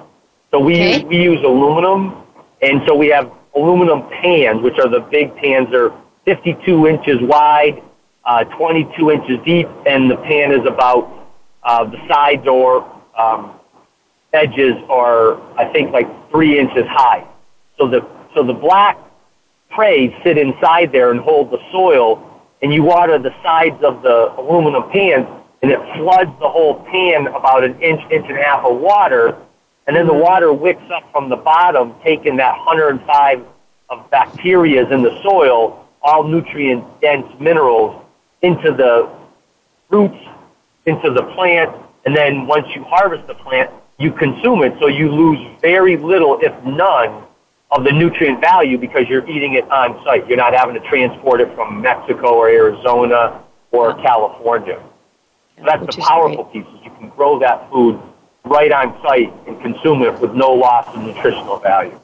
So 0.50 0.58
we 0.60 0.74
okay. 0.74 0.94
use, 0.94 1.04
we 1.04 1.22
use 1.22 1.38
aluminum, 1.44 2.22
and 2.62 2.82
so 2.86 2.94
we 2.94 3.08
have 3.08 3.30
aluminum 3.54 4.02
pans, 4.10 4.62
which 4.62 4.78
are 4.78 4.88
the 4.88 5.00
big 5.00 5.34
pans. 5.36 5.68
They're 5.70 5.92
52 6.24 6.88
inches 6.88 7.16
wide, 7.20 7.82
uh, 8.24 8.44
22 8.44 9.10
inches 9.10 9.38
deep, 9.44 9.68
and 9.86 10.10
the 10.10 10.16
pan 10.16 10.52
is 10.52 10.66
about 10.66 11.10
uh, 11.62 11.84
the 11.84 11.98
sides 12.08 12.46
or 12.46 12.84
um, 13.16 13.52
edges 14.32 14.74
are 14.88 15.40
I 15.58 15.70
think 15.72 15.92
like 15.92 16.08
three 16.30 16.58
inches 16.58 16.84
high. 16.88 17.26
So 17.78 17.88
the 17.88 18.06
so 18.34 18.42
the 18.42 18.54
black 18.54 18.98
trays 19.74 20.12
sit 20.22 20.38
inside 20.38 20.92
there 20.92 21.10
and 21.10 21.20
hold 21.20 21.50
the 21.50 21.58
soil, 21.72 22.22
and 22.62 22.72
you 22.72 22.82
water 22.82 23.18
the 23.18 23.34
sides 23.42 23.82
of 23.82 24.02
the 24.02 24.34
aluminum 24.38 24.90
pans 24.90 25.26
and 25.62 25.70
it 25.70 25.80
floods 25.96 26.30
the 26.38 26.48
whole 26.48 26.84
pan 26.84 27.26
about 27.28 27.64
an 27.64 27.80
inch, 27.80 28.00
inch 28.10 28.26
and 28.28 28.38
a 28.38 28.42
half 28.42 28.64
of 28.64 28.78
water, 28.78 29.36
and 29.86 29.96
then 29.96 30.06
the 30.06 30.14
water 30.14 30.52
wicks 30.52 30.82
up 30.94 31.10
from 31.12 31.28
the 31.28 31.36
bottom, 31.36 31.94
taking 32.04 32.36
that 32.36 32.56
105 32.58 33.44
of 33.88 34.10
bacteria 34.10 34.88
in 34.90 35.02
the 35.02 35.20
soil, 35.22 35.84
all 36.02 36.24
nutrient 36.24 36.84
dense 37.00 37.26
minerals, 37.40 38.00
into 38.42 38.72
the 38.72 39.08
roots, 39.88 40.22
into 40.84 41.10
the 41.10 41.22
plant, 41.34 41.74
and 42.04 42.14
then 42.14 42.46
once 42.46 42.66
you 42.74 42.84
harvest 42.84 43.26
the 43.26 43.34
plant, 43.34 43.70
you 43.98 44.12
consume 44.12 44.62
it, 44.62 44.74
so 44.78 44.88
you 44.88 45.10
lose 45.10 45.38
very 45.62 45.96
little, 45.96 46.38
if 46.42 46.52
none, 46.64 47.25
of 47.70 47.84
the 47.84 47.92
nutrient 47.92 48.40
value 48.40 48.78
because 48.78 49.08
you're 49.08 49.28
eating 49.28 49.54
it 49.54 49.68
on 49.70 50.02
site. 50.04 50.26
You're 50.28 50.36
not 50.36 50.54
having 50.54 50.74
to 50.80 50.88
transport 50.88 51.40
it 51.40 51.52
from 51.54 51.80
Mexico 51.80 52.34
or 52.34 52.48
Arizona 52.48 53.42
or 53.72 53.94
California. 53.94 54.80
So 55.58 55.64
that's 55.64 55.96
the 55.96 56.02
powerful 56.02 56.44
great. 56.44 56.64
piece 56.64 56.74
is 56.74 56.84
you 56.84 56.90
can 56.98 57.08
grow 57.10 57.38
that 57.40 57.70
food 57.70 58.00
right 58.44 58.70
on 58.70 59.00
site 59.02 59.32
and 59.48 59.60
consume 59.60 60.02
it 60.02 60.18
with 60.20 60.32
no 60.34 60.52
loss 60.52 60.86
of 60.94 61.02
nutritional 61.02 61.58
value. 61.58 61.98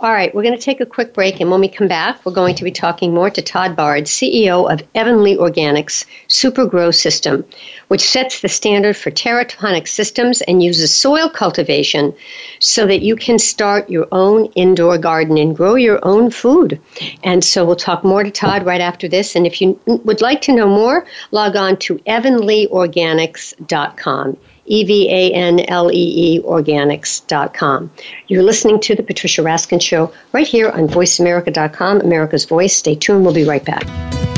All 0.00 0.12
right, 0.12 0.32
we're 0.32 0.44
going 0.44 0.56
to 0.56 0.64
take 0.64 0.80
a 0.80 0.86
quick 0.86 1.12
break, 1.12 1.40
and 1.40 1.50
when 1.50 1.58
we 1.58 1.68
come 1.68 1.88
back, 1.88 2.24
we're 2.24 2.30
going 2.30 2.54
to 2.54 2.62
be 2.62 2.70
talking 2.70 3.12
more 3.12 3.30
to 3.30 3.42
Todd 3.42 3.74
Bard, 3.74 4.04
CEO 4.04 4.72
of 4.72 4.80
EvanLEE 4.92 5.38
Organics 5.38 6.04
Super 6.28 6.66
Grow 6.66 6.92
System, 6.92 7.44
which 7.88 8.08
sets 8.08 8.40
the 8.40 8.48
standard 8.48 8.96
for 8.96 9.10
terraponic 9.10 9.88
systems 9.88 10.40
and 10.42 10.62
uses 10.62 10.94
soil 10.94 11.28
cultivation 11.28 12.14
so 12.60 12.86
that 12.86 13.02
you 13.02 13.16
can 13.16 13.40
start 13.40 13.90
your 13.90 14.06
own 14.12 14.44
indoor 14.54 14.98
garden 14.98 15.36
and 15.36 15.56
grow 15.56 15.74
your 15.74 15.98
own 16.04 16.30
food. 16.30 16.80
And 17.24 17.42
so 17.42 17.64
we'll 17.64 17.74
talk 17.74 18.04
more 18.04 18.22
to 18.22 18.30
Todd 18.30 18.64
right 18.64 18.80
after 18.80 19.08
this. 19.08 19.34
And 19.34 19.48
if 19.48 19.60
you 19.60 19.80
would 19.86 20.20
like 20.20 20.42
to 20.42 20.52
know 20.52 20.68
more, 20.68 21.06
log 21.32 21.56
on 21.56 21.76
to 21.78 21.96
evanleeorganics.com. 22.06 24.36
E 24.68 24.84
V 24.84 25.08
A 25.10 25.32
N 25.32 25.60
L 25.68 25.90
E 25.90 26.36
E 26.36 26.40
organics.com. 26.40 27.90
You're 28.28 28.42
listening 28.42 28.80
to 28.80 28.94
The 28.94 29.02
Patricia 29.02 29.42
Raskin 29.42 29.82
Show 29.82 30.12
right 30.32 30.46
here 30.46 30.70
on 30.70 30.88
voiceamerica.com, 30.88 32.00
America's 32.02 32.44
Voice. 32.44 32.76
Stay 32.76 32.94
tuned. 32.94 33.24
We'll 33.24 33.34
be 33.34 33.44
right 33.44 33.64
back. 33.64 34.37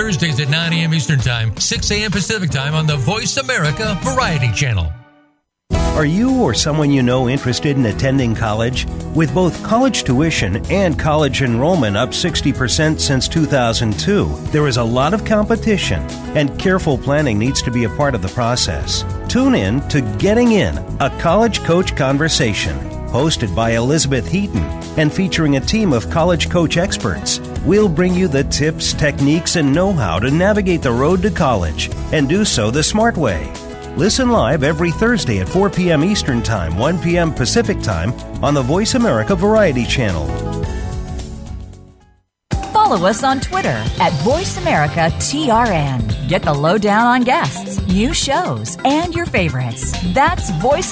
Thursdays 0.01 0.39
at 0.39 0.49
9 0.49 0.73
a.m. 0.73 0.95
Eastern 0.95 1.19
Time, 1.19 1.55
6 1.55 1.91
a.m. 1.91 2.09
Pacific 2.09 2.49
Time 2.49 2.73
on 2.73 2.87
the 2.87 2.97
Voice 2.97 3.37
America 3.37 3.95
Variety 4.01 4.51
Channel. 4.51 4.91
Are 5.69 6.05
you 6.05 6.41
or 6.41 6.55
someone 6.55 6.89
you 6.89 7.03
know 7.03 7.29
interested 7.29 7.77
in 7.77 7.85
attending 7.85 8.33
college? 8.33 8.87
With 9.13 9.31
both 9.35 9.63
college 9.63 10.03
tuition 10.03 10.65
and 10.71 10.97
college 10.97 11.43
enrollment 11.43 11.97
up 11.97 12.09
60% 12.09 12.99
since 12.99 13.27
2002, 13.27 14.25
there 14.45 14.67
is 14.67 14.77
a 14.77 14.83
lot 14.83 15.13
of 15.13 15.23
competition, 15.23 16.01
and 16.35 16.57
careful 16.59 16.97
planning 16.97 17.37
needs 17.37 17.61
to 17.61 17.69
be 17.69 17.83
a 17.83 17.89
part 17.89 18.15
of 18.15 18.23
the 18.23 18.29
process. 18.29 19.05
Tune 19.29 19.53
in 19.53 19.87
to 19.89 20.01
Getting 20.17 20.53
In, 20.53 20.79
a 20.99 21.15
college 21.19 21.63
coach 21.63 21.95
conversation, 21.95 22.75
hosted 23.09 23.55
by 23.55 23.73
Elizabeth 23.73 24.27
Heaton 24.27 24.63
and 24.97 25.13
featuring 25.13 25.57
a 25.57 25.61
team 25.61 25.93
of 25.93 26.09
college 26.09 26.49
coach 26.49 26.77
experts. 26.77 27.39
We'll 27.63 27.89
bring 27.89 28.15
you 28.15 28.27
the 28.27 28.43
tips, 28.45 28.91
techniques, 28.93 29.55
and 29.55 29.71
know 29.73 29.93
how 29.93 30.17
to 30.17 30.31
navigate 30.31 30.81
the 30.81 30.91
road 30.91 31.21
to 31.21 31.29
college 31.29 31.91
and 32.11 32.27
do 32.27 32.43
so 32.43 32.71
the 32.71 32.81
smart 32.81 33.17
way. 33.17 33.53
Listen 33.95 34.31
live 34.31 34.63
every 34.63 34.89
Thursday 34.91 35.41
at 35.41 35.49
4 35.49 35.69
p.m. 35.69 36.03
Eastern 36.03 36.41
Time, 36.41 36.75
1 36.77 36.99
p.m. 37.01 37.31
Pacific 37.33 37.79
Time 37.81 38.13
on 38.43 38.55
the 38.55 38.63
Voice 38.63 38.95
America 38.95 39.35
Variety 39.35 39.85
Channel. 39.85 40.25
Follow 42.73 43.07
us 43.07 43.23
on 43.23 43.39
Twitter 43.39 43.69
at 43.69 44.11
VoiceAmericaTRN. 44.23 46.27
Get 46.27 46.41
the 46.41 46.53
lowdown 46.53 47.05
on 47.05 47.21
guests, 47.21 47.79
new 47.87 48.11
shows, 48.13 48.77
and 48.85 49.13
your 49.13 49.27
favorites. 49.27 49.93
That's 50.13 50.49
Voice 50.59 50.91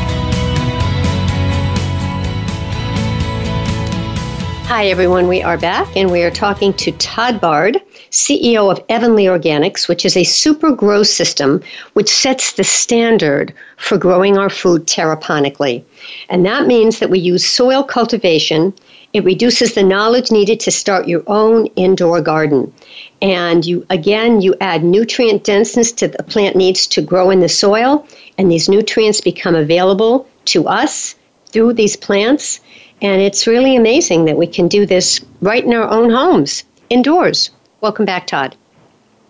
Hi, 4.73 4.85
everyone. 4.85 5.27
We 5.27 5.41
are 5.41 5.57
back 5.57 5.97
and 5.97 6.09
we 6.09 6.23
are 6.23 6.31
talking 6.31 6.71
to 6.75 6.93
Todd 6.93 7.41
Bard, 7.41 7.81
CEO 8.09 8.71
of 8.71 8.79
EvanLEE 8.87 9.25
Organics, 9.25 9.89
which 9.89 10.05
is 10.05 10.15
a 10.15 10.23
super 10.23 10.71
grow 10.71 11.03
system 11.03 11.61
which 11.91 12.07
sets 12.07 12.53
the 12.53 12.63
standard 12.63 13.53
for 13.75 13.97
growing 13.97 14.37
our 14.37 14.49
food 14.49 14.87
terraponically. 14.87 15.83
And 16.29 16.45
that 16.45 16.67
means 16.67 16.99
that 16.99 17.09
we 17.09 17.19
use 17.19 17.45
soil 17.45 17.83
cultivation. 17.83 18.73
It 19.11 19.25
reduces 19.25 19.73
the 19.73 19.83
knowledge 19.83 20.31
needed 20.31 20.61
to 20.61 20.71
start 20.71 21.05
your 21.05 21.23
own 21.27 21.65
indoor 21.75 22.21
garden. 22.21 22.73
And 23.21 23.65
you 23.65 23.85
again, 23.89 24.39
you 24.39 24.55
add 24.61 24.85
nutrient 24.85 25.43
denseness 25.43 25.91
to 25.91 26.07
the 26.07 26.23
plant 26.23 26.55
needs 26.55 26.87
to 26.87 27.01
grow 27.01 27.29
in 27.29 27.41
the 27.41 27.49
soil, 27.49 28.07
and 28.37 28.49
these 28.49 28.69
nutrients 28.69 29.19
become 29.19 29.53
available 29.53 30.29
to 30.45 30.65
us 30.69 31.15
through 31.47 31.73
these 31.73 31.97
plants 31.97 32.61
and 33.01 33.21
it's 33.21 33.47
really 33.47 33.75
amazing 33.75 34.25
that 34.25 34.37
we 34.37 34.47
can 34.47 34.67
do 34.67 34.85
this 34.85 35.23
right 35.41 35.63
in 35.63 35.73
our 35.73 35.89
own 35.89 36.09
homes, 36.09 36.63
indoors. 36.89 37.49
Welcome 37.81 38.05
back, 38.05 38.27
Todd. 38.27 38.55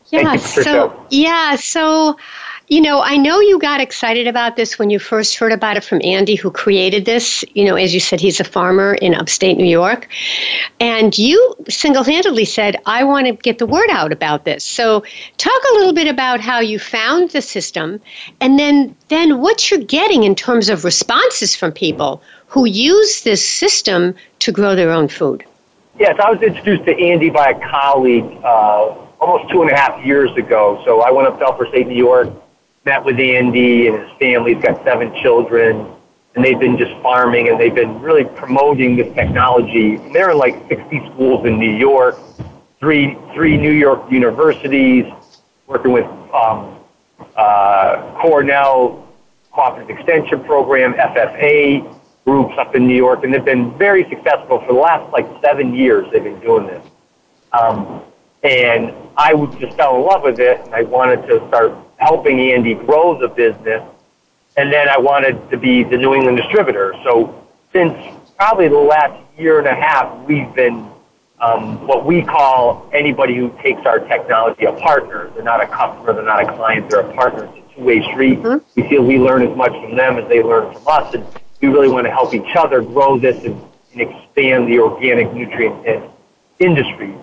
Yeah, 0.09 0.35
so 0.35 1.05
yeah, 1.09 1.55
so 1.55 2.17
you 2.71 2.79
know, 2.79 3.01
I 3.01 3.17
know 3.17 3.41
you 3.41 3.59
got 3.59 3.81
excited 3.81 4.27
about 4.27 4.55
this 4.55 4.79
when 4.79 4.89
you 4.89 4.97
first 4.97 5.35
heard 5.35 5.51
about 5.51 5.75
it 5.75 5.83
from 5.83 5.99
Andy, 6.05 6.35
who 6.35 6.49
created 6.49 7.03
this. 7.03 7.43
You 7.53 7.65
know, 7.65 7.75
as 7.75 7.93
you 7.93 7.99
said, 7.99 8.21
he's 8.21 8.39
a 8.39 8.45
farmer 8.45 8.93
in 8.95 9.13
upstate 9.13 9.57
New 9.57 9.65
York. 9.65 10.07
And 10.79 11.17
you 11.17 11.53
single 11.67 12.05
handedly 12.05 12.45
said, 12.45 12.77
I 12.85 13.03
want 13.03 13.27
to 13.27 13.33
get 13.33 13.57
the 13.57 13.65
word 13.65 13.89
out 13.89 14.13
about 14.13 14.45
this. 14.45 14.63
So, 14.63 15.03
talk 15.37 15.61
a 15.71 15.73
little 15.73 15.91
bit 15.91 16.07
about 16.07 16.39
how 16.39 16.61
you 16.61 16.79
found 16.79 17.31
the 17.31 17.41
system 17.41 17.99
and 18.39 18.57
then, 18.57 18.95
then 19.09 19.41
what 19.41 19.69
you're 19.69 19.81
getting 19.81 20.23
in 20.23 20.33
terms 20.33 20.69
of 20.69 20.85
responses 20.85 21.57
from 21.57 21.73
people 21.73 22.21
who 22.51 22.65
use 22.65 23.21
this 23.21 23.47
system 23.47 24.13
to 24.39 24.51
grow 24.51 24.75
their 24.75 24.91
own 24.91 25.07
food. 25.07 25.45
Yes, 25.97 26.19
I 26.19 26.29
was 26.29 26.41
introduced 26.41 26.83
to 26.85 26.97
Andy 26.99 27.29
by 27.29 27.51
a 27.51 27.69
colleague 27.69 28.25
uh, 28.43 28.93
almost 29.21 29.49
two 29.49 29.61
and 29.61 29.71
a 29.71 29.75
half 29.75 30.05
years 30.05 30.35
ago. 30.35 30.81
So 30.83 31.01
I 31.01 31.11
went 31.11 31.29
up 31.29 31.39
to 31.39 31.45
Upper 31.45 31.65
State 31.67 31.87
New 31.87 31.95
York, 31.95 32.29
met 32.83 33.05
with 33.05 33.17
Andy 33.19 33.87
and 33.87 33.99
his 33.99 34.09
family. 34.19 34.53
He's 34.53 34.63
got 34.63 34.83
seven 34.83 35.15
children, 35.21 35.87
and 36.35 36.43
they've 36.43 36.59
been 36.59 36.77
just 36.77 36.91
farming, 37.01 37.47
and 37.47 37.57
they've 37.57 37.73
been 37.73 38.01
really 38.01 38.25
promoting 38.25 38.97
this 38.97 39.13
technology. 39.15 39.95
And 39.95 40.13
they're 40.13 40.31
in 40.31 40.37
like 40.37 40.55
60 40.67 41.09
schools 41.13 41.45
in 41.45 41.57
New 41.57 41.71
York, 41.71 42.19
three 42.81 43.17
three 43.33 43.57
New 43.57 43.71
York 43.71 44.11
universities, 44.11 45.05
working 45.67 45.93
with 45.93 46.05
um, 46.33 46.77
uh, 47.37 48.19
Cornell 48.21 49.07
Cooperative 49.53 49.97
Extension 49.97 50.43
Program, 50.43 50.93
FFA 50.95 52.00
groups 52.31 52.55
up 52.57 52.75
in 52.75 52.87
New 52.87 52.95
York, 52.95 53.25
and 53.25 53.33
they've 53.33 53.43
been 53.43 53.77
very 53.77 54.03
successful 54.09 54.59
for 54.61 54.73
the 54.73 54.79
last 54.79 55.11
like 55.11 55.27
seven 55.41 55.75
years. 55.75 56.07
They've 56.11 56.23
been 56.23 56.39
doing 56.39 56.65
this, 56.65 56.85
um, 57.51 58.01
and 58.43 58.93
I 59.17 59.33
just 59.59 59.75
fell 59.75 59.97
in 59.97 60.03
love 60.03 60.23
with 60.23 60.39
it, 60.39 60.61
and 60.61 60.73
I 60.73 60.83
wanted 60.83 61.27
to 61.27 61.45
start 61.49 61.73
helping 61.97 62.39
Andy 62.39 62.73
grow 62.73 63.19
the 63.19 63.27
business, 63.27 63.83
and 64.55 64.71
then 64.71 64.87
I 64.87 64.97
wanted 64.97 65.49
to 65.51 65.57
be 65.57 65.83
the 65.83 65.97
New 65.97 66.13
England 66.15 66.37
distributor. 66.37 66.95
So 67.03 67.13
since 67.73 67.93
probably 68.37 68.69
the 68.69 68.77
last 68.77 69.21
year 69.37 69.59
and 69.59 69.67
a 69.67 69.75
half, 69.75 70.07
we've 70.25 70.53
been 70.55 70.89
um, 71.41 71.85
what 71.85 72.05
we 72.05 72.21
call 72.21 72.89
anybody 72.93 73.35
who 73.35 73.49
takes 73.61 73.85
our 73.85 73.99
technology 73.99 74.63
a 74.65 74.73
partner. 74.73 75.29
They're 75.33 75.43
not 75.43 75.61
a 75.61 75.67
customer, 75.67 76.13
they're 76.13 76.23
not 76.23 76.41
a 76.47 76.53
client, 76.55 76.89
they're 76.89 77.01
a 77.01 77.13
partner. 77.13 77.43
It's 77.43 77.57
a 77.57 77.75
two-way 77.75 77.99
street. 78.13 78.39
Mm-hmm. 78.39 78.79
We 78.79 78.87
feel 78.87 79.03
we 79.03 79.17
learn 79.17 79.41
as 79.41 79.55
much 79.57 79.71
from 79.71 79.97
them 79.97 80.17
as 80.17 80.29
they 80.29 80.41
learn 80.41 80.71
from 80.73 80.87
us, 80.87 81.13
and 81.13 81.25
we 81.61 81.67
really 81.67 81.89
want 81.89 82.05
to 82.05 82.11
help 82.11 82.33
each 82.33 82.55
other 82.55 82.81
grow 82.81 83.17
this 83.17 83.43
and, 83.43 83.61
and 83.93 84.01
expand 84.01 84.67
the 84.67 84.79
organic 84.79 85.33
nutrient 85.33 86.03
industry. 86.59 87.13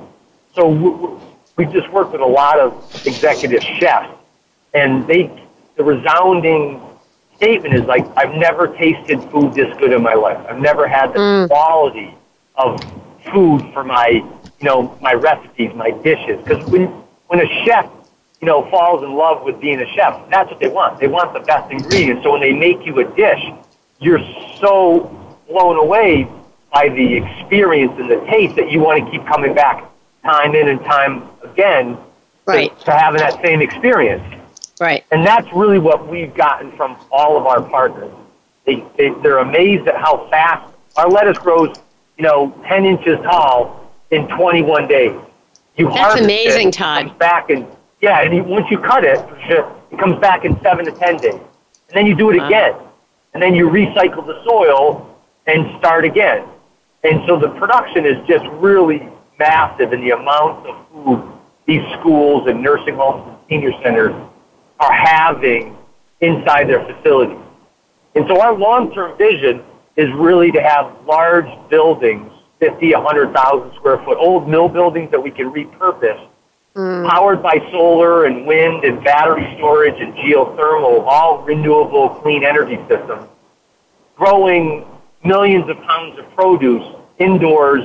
So 0.55 1.21
we 1.57 1.67
just 1.67 1.91
worked 1.91 2.13
with 2.13 2.21
a 2.21 2.27
lot 2.27 2.59
of 2.61 2.73
executive 3.07 3.63
chefs, 3.63 4.15
and 4.75 5.07
they 5.07 5.31
the 5.77 5.85
resounding 5.85 6.81
statement 7.37 7.75
is 7.75 7.83
like, 7.83 8.05
I've 8.17 8.35
never 8.35 8.67
tasted 8.67 9.23
food 9.31 9.55
this 9.55 9.75
good 9.79 9.93
in 9.93 10.03
my 10.03 10.15
life. 10.15 10.45
I've 10.49 10.59
never 10.59 10.89
had 10.89 11.13
the 11.13 11.19
mm. 11.19 11.49
quality 11.49 12.13
of 12.57 12.81
food 13.33 13.63
for 13.73 13.85
my, 13.85 14.09
you 14.09 14.65
know, 14.65 14.99
my 15.01 15.13
recipes, 15.13 15.73
my 15.75 15.91
dishes. 15.91 16.43
Because 16.43 16.69
when 16.69 16.87
when 17.29 17.41
a 17.41 17.65
chef, 17.65 17.89
you 18.41 18.47
know, 18.47 18.69
falls 18.71 19.03
in 19.05 19.13
love 19.15 19.45
with 19.45 19.61
being 19.61 19.81
a 19.81 19.87
chef, 19.95 20.29
that's 20.31 20.51
what 20.51 20.59
they 20.59 20.69
want. 20.69 20.99
They 20.99 21.07
want 21.07 21.33
the 21.33 21.41
best 21.41 21.71
ingredients. 21.71 22.25
So 22.25 22.33
when 22.33 22.41
they 22.41 22.53
make 22.53 22.85
you 22.85 22.99
a 22.99 23.05
dish, 23.17 23.45
you're 24.01 24.21
so 24.61 25.15
blown 25.49 25.77
away 25.77 26.29
by 26.73 26.89
the 26.89 27.17
experience 27.17 27.93
and 27.99 28.11
the 28.11 28.21
taste 28.31 28.57
that 28.57 28.71
you 28.71 28.81
want 28.81 29.05
to 29.05 29.11
keep 29.11 29.27
coming 29.27 29.55
back 29.55 29.85
time 30.23 30.55
in 30.55 30.69
and 30.69 30.81
time 30.81 31.29
again 31.43 31.97
right. 32.47 32.77
to, 32.79 32.85
to 32.85 32.93
having 32.93 33.21
that 33.21 33.41
same 33.43 33.63
experience. 33.63 34.23
Right. 34.81 35.05
And 35.11 35.27
that's 35.27 35.51
really 35.53 35.79
what 35.79 36.07
we've 36.07 36.35
gotten 36.35 36.71
from 36.73 36.97
all 37.11 37.37
of 37.37 37.47
our 37.47 37.63
partners. 37.63 38.13
They, 38.65 38.85
they, 38.97 39.11
they're 39.23 39.39
amazed 39.39 39.89
at 39.89 39.97
how 39.97 40.29
fast 40.29 40.73
our 40.97 41.09
lettuce 41.09 41.39
grows, 41.39 41.77
you 42.17 42.25
know, 42.25 42.55
10 42.69 42.85
inches 42.85 43.19
tall 43.23 43.91
in 44.11 44.29
21 44.29 44.87
days. 44.87 45.19
You 45.77 45.89
That's 45.89 46.21
amazing, 46.21 46.69
it, 46.69 46.75
Todd. 46.75 47.07
Comes 47.07 47.19
back 47.19 47.51
and 47.51 47.67
yeah, 48.01 48.21
and 48.21 48.35
you, 48.35 48.45
once 48.45 48.71
you 48.71 48.79
cut 48.79 49.05
it, 49.05 49.19
it 49.49 49.99
comes 49.99 50.19
back 50.21 50.45
in 50.45 50.61
seven 50.61 50.85
to 50.85 50.93
10 50.93 51.17
days. 51.17 51.33
And 51.33 51.95
then 51.95 52.07
you 52.07 52.15
do 52.15 52.31
it 52.31 52.37
again 52.37 52.75
and 53.35 53.43
then 53.43 53.55
you 53.55 53.69
recycle 53.69 54.27
the 54.27 54.43
soil 54.45 55.17
and 55.47 55.79
start 55.79 56.05
again. 56.05 56.47
And 57.05 57.23
so 57.27 57.39
the 57.39 57.49
production 57.51 58.05
is 58.07 58.17
just 58.27 58.45
really 58.55 59.09
massive, 59.39 59.93
and 59.93 60.03
the 60.03 60.11
amount 60.11 60.67
of 60.67 60.87
food 60.93 61.39
these 61.69 61.85
schools 62.01 62.49
and 62.49 62.63
nursing 62.63 62.95
homes 62.95 63.29
and 63.29 63.37
senior 63.49 63.73
centers 63.83 64.15
are 64.81 64.93
having 64.93 65.77
inside 66.21 66.67
their 66.67 66.85
facilities. 66.87 67.39
And 68.15 68.25
so 68.27 68.41
our 68.41 68.55
long-term 68.55 69.19
vision 69.19 69.63
is 69.97 70.09
really 70.15 70.51
to 70.53 70.63
have 70.63 70.91
large 71.07 71.47
buildings, 71.69 72.33
50, 72.59 72.95
100,000 72.95 73.75
square 73.77 73.99
foot, 73.99 74.17
old 74.19 74.49
mill 74.49 74.69
buildings 74.69 75.11
that 75.11 75.23
we 75.23 75.31
can 75.31 75.53
repurpose, 75.53 76.27
mm. 76.79 77.09
powered 77.09 77.43
by 77.43 77.59
solar 77.71 78.25
and 78.25 78.47
wind 78.47 78.85
and 78.85 79.03
battery 79.03 79.53
storage 79.57 80.01
and 80.01 80.15
geothermal, 80.15 81.05
all 81.07 81.43
renewable 81.43 82.11
clean 82.21 82.45
energy 82.45 82.79
systems, 82.89 83.27
growing 84.17 84.87
millions 85.25 85.69
of 85.69 85.77
pounds 85.83 86.19
of 86.19 86.31
produce 86.35 86.87
indoors 87.19 87.83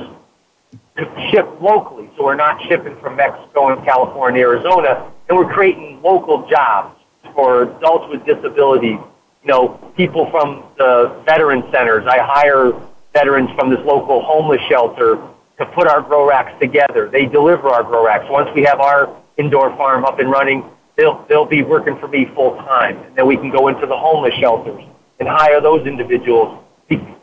to 0.96 1.30
ship 1.30 1.48
locally. 1.60 2.08
So 2.16 2.24
we're 2.24 2.36
not 2.36 2.62
shipping 2.68 2.96
from 3.00 3.16
Mexico 3.16 3.72
and 3.72 3.84
California, 3.84 4.42
Arizona, 4.42 5.10
and 5.28 5.36
we're 5.36 5.52
creating 5.52 6.00
local 6.02 6.48
jobs 6.48 6.96
for 7.34 7.62
adults 7.62 8.06
with 8.10 8.24
disabilities, 8.24 8.98
you 9.42 9.48
know, 9.48 9.68
people 9.96 10.30
from 10.30 10.62
the 10.78 11.20
veteran 11.26 11.64
centers. 11.72 12.06
I 12.06 12.18
hire 12.20 12.72
veterans 13.12 13.50
from 13.56 13.70
this 13.70 13.80
local 13.84 14.22
homeless 14.22 14.60
shelter 14.68 15.18
to 15.58 15.66
put 15.66 15.86
our 15.86 16.02
grow 16.02 16.28
racks 16.28 16.52
together. 16.60 17.08
They 17.08 17.26
deliver 17.26 17.68
our 17.68 17.82
grow 17.82 18.04
racks. 18.04 18.24
Once 18.28 18.48
we 18.54 18.62
have 18.64 18.80
our 18.80 19.14
indoor 19.36 19.76
farm 19.76 20.04
up 20.04 20.18
and 20.18 20.30
running, 20.30 20.64
they'll, 20.96 21.24
they'll 21.28 21.44
be 21.44 21.62
working 21.62 21.98
for 21.98 22.08
me 22.08 22.26
full 22.34 22.56
time. 22.56 22.96
And 22.98 23.16
then 23.16 23.26
we 23.26 23.36
can 23.36 23.50
go 23.50 23.68
into 23.68 23.86
the 23.86 23.96
homeless 23.96 24.34
shelters 24.40 24.82
and 25.20 25.28
hire 25.28 25.60
those 25.60 25.86
individuals 25.86 26.60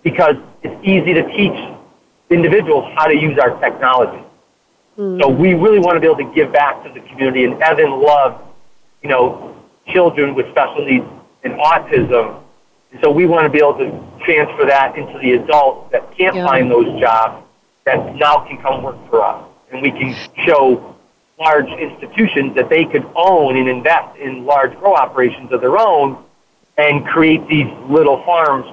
because 0.04 0.36
it's 0.64 0.84
easy 0.84 1.14
to 1.14 1.24
teach 1.36 1.78
individuals 2.30 2.92
how 2.96 3.06
to 3.06 3.16
use 3.16 3.38
our 3.38 3.60
technology. 3.60 4.24
Mm. 4.98 5.22
So 5.22 5.30
we 5.30 5.54
really 5.54 5.80
want 5.80 5.96
to 5.96 6.00
be 6.00 6.08
able 6.08 6.18
to 6.18 6.34
give 6.34 6.52
back 6.52 6.84
to 6.84 6.92
the 6.92 7.02
community. 7.08 7.44
And 7.44 7.62
Evan 7.62 8.02
loved, 8.02 8.44
you 9.04 9.10
know, 9.10 9.56
children 9.88 10.36
with 10.36 10.50
special 10.52 10.86
needs 10.86 11.06
and 11.44 11.54
autism. 11.54 12.42
And 12.92 13.00
so 13.04 13.12
we 13.12 13.26
want 13.26 13.46
to 13.46 13.50
be 13.50 13.60
able 13.60 13.78
to 13.78 14.24
transfer 14.26 14.66
that 14.66 14.98
into 14.98 15.18
the 15.20 15.34
adults 15.34 15.92
that 15.92 16.16
can't 16.18 16.36
yeah. 16.36 16.46
find 16.46 16.72
those 16.72 17.00
jobs 17.00 17.46
that 17.86 18.16
now 18.16 18.46
can 18.48 18.62
come 18.62 18.84
work 18.84 18.98
for 19.10 19.24
us. 19.24 19.46
And 19.72 19.82
we 19.82 19.92
can 19.92 20.16
show 20.46 20.96
large 21.40 21.68
institutions 21.68 22.56
that 22.56 22.70
they 22.70 22.86
could 22.86 23.06
own 23.16 23.58
and 23.58 23.68
invest 23.68 24.18
in 24.18 24.46
large 24.46 24.78
grow 24.78 24.96
operations 24.96 25.52
of 25.52 25.62
their 25.62 25.78
own 25.78 26.24
and 26.78 27.06
create 27.06 27.46
these 27.48 27.68
little 27.90 28.24
farms 28.26 28.66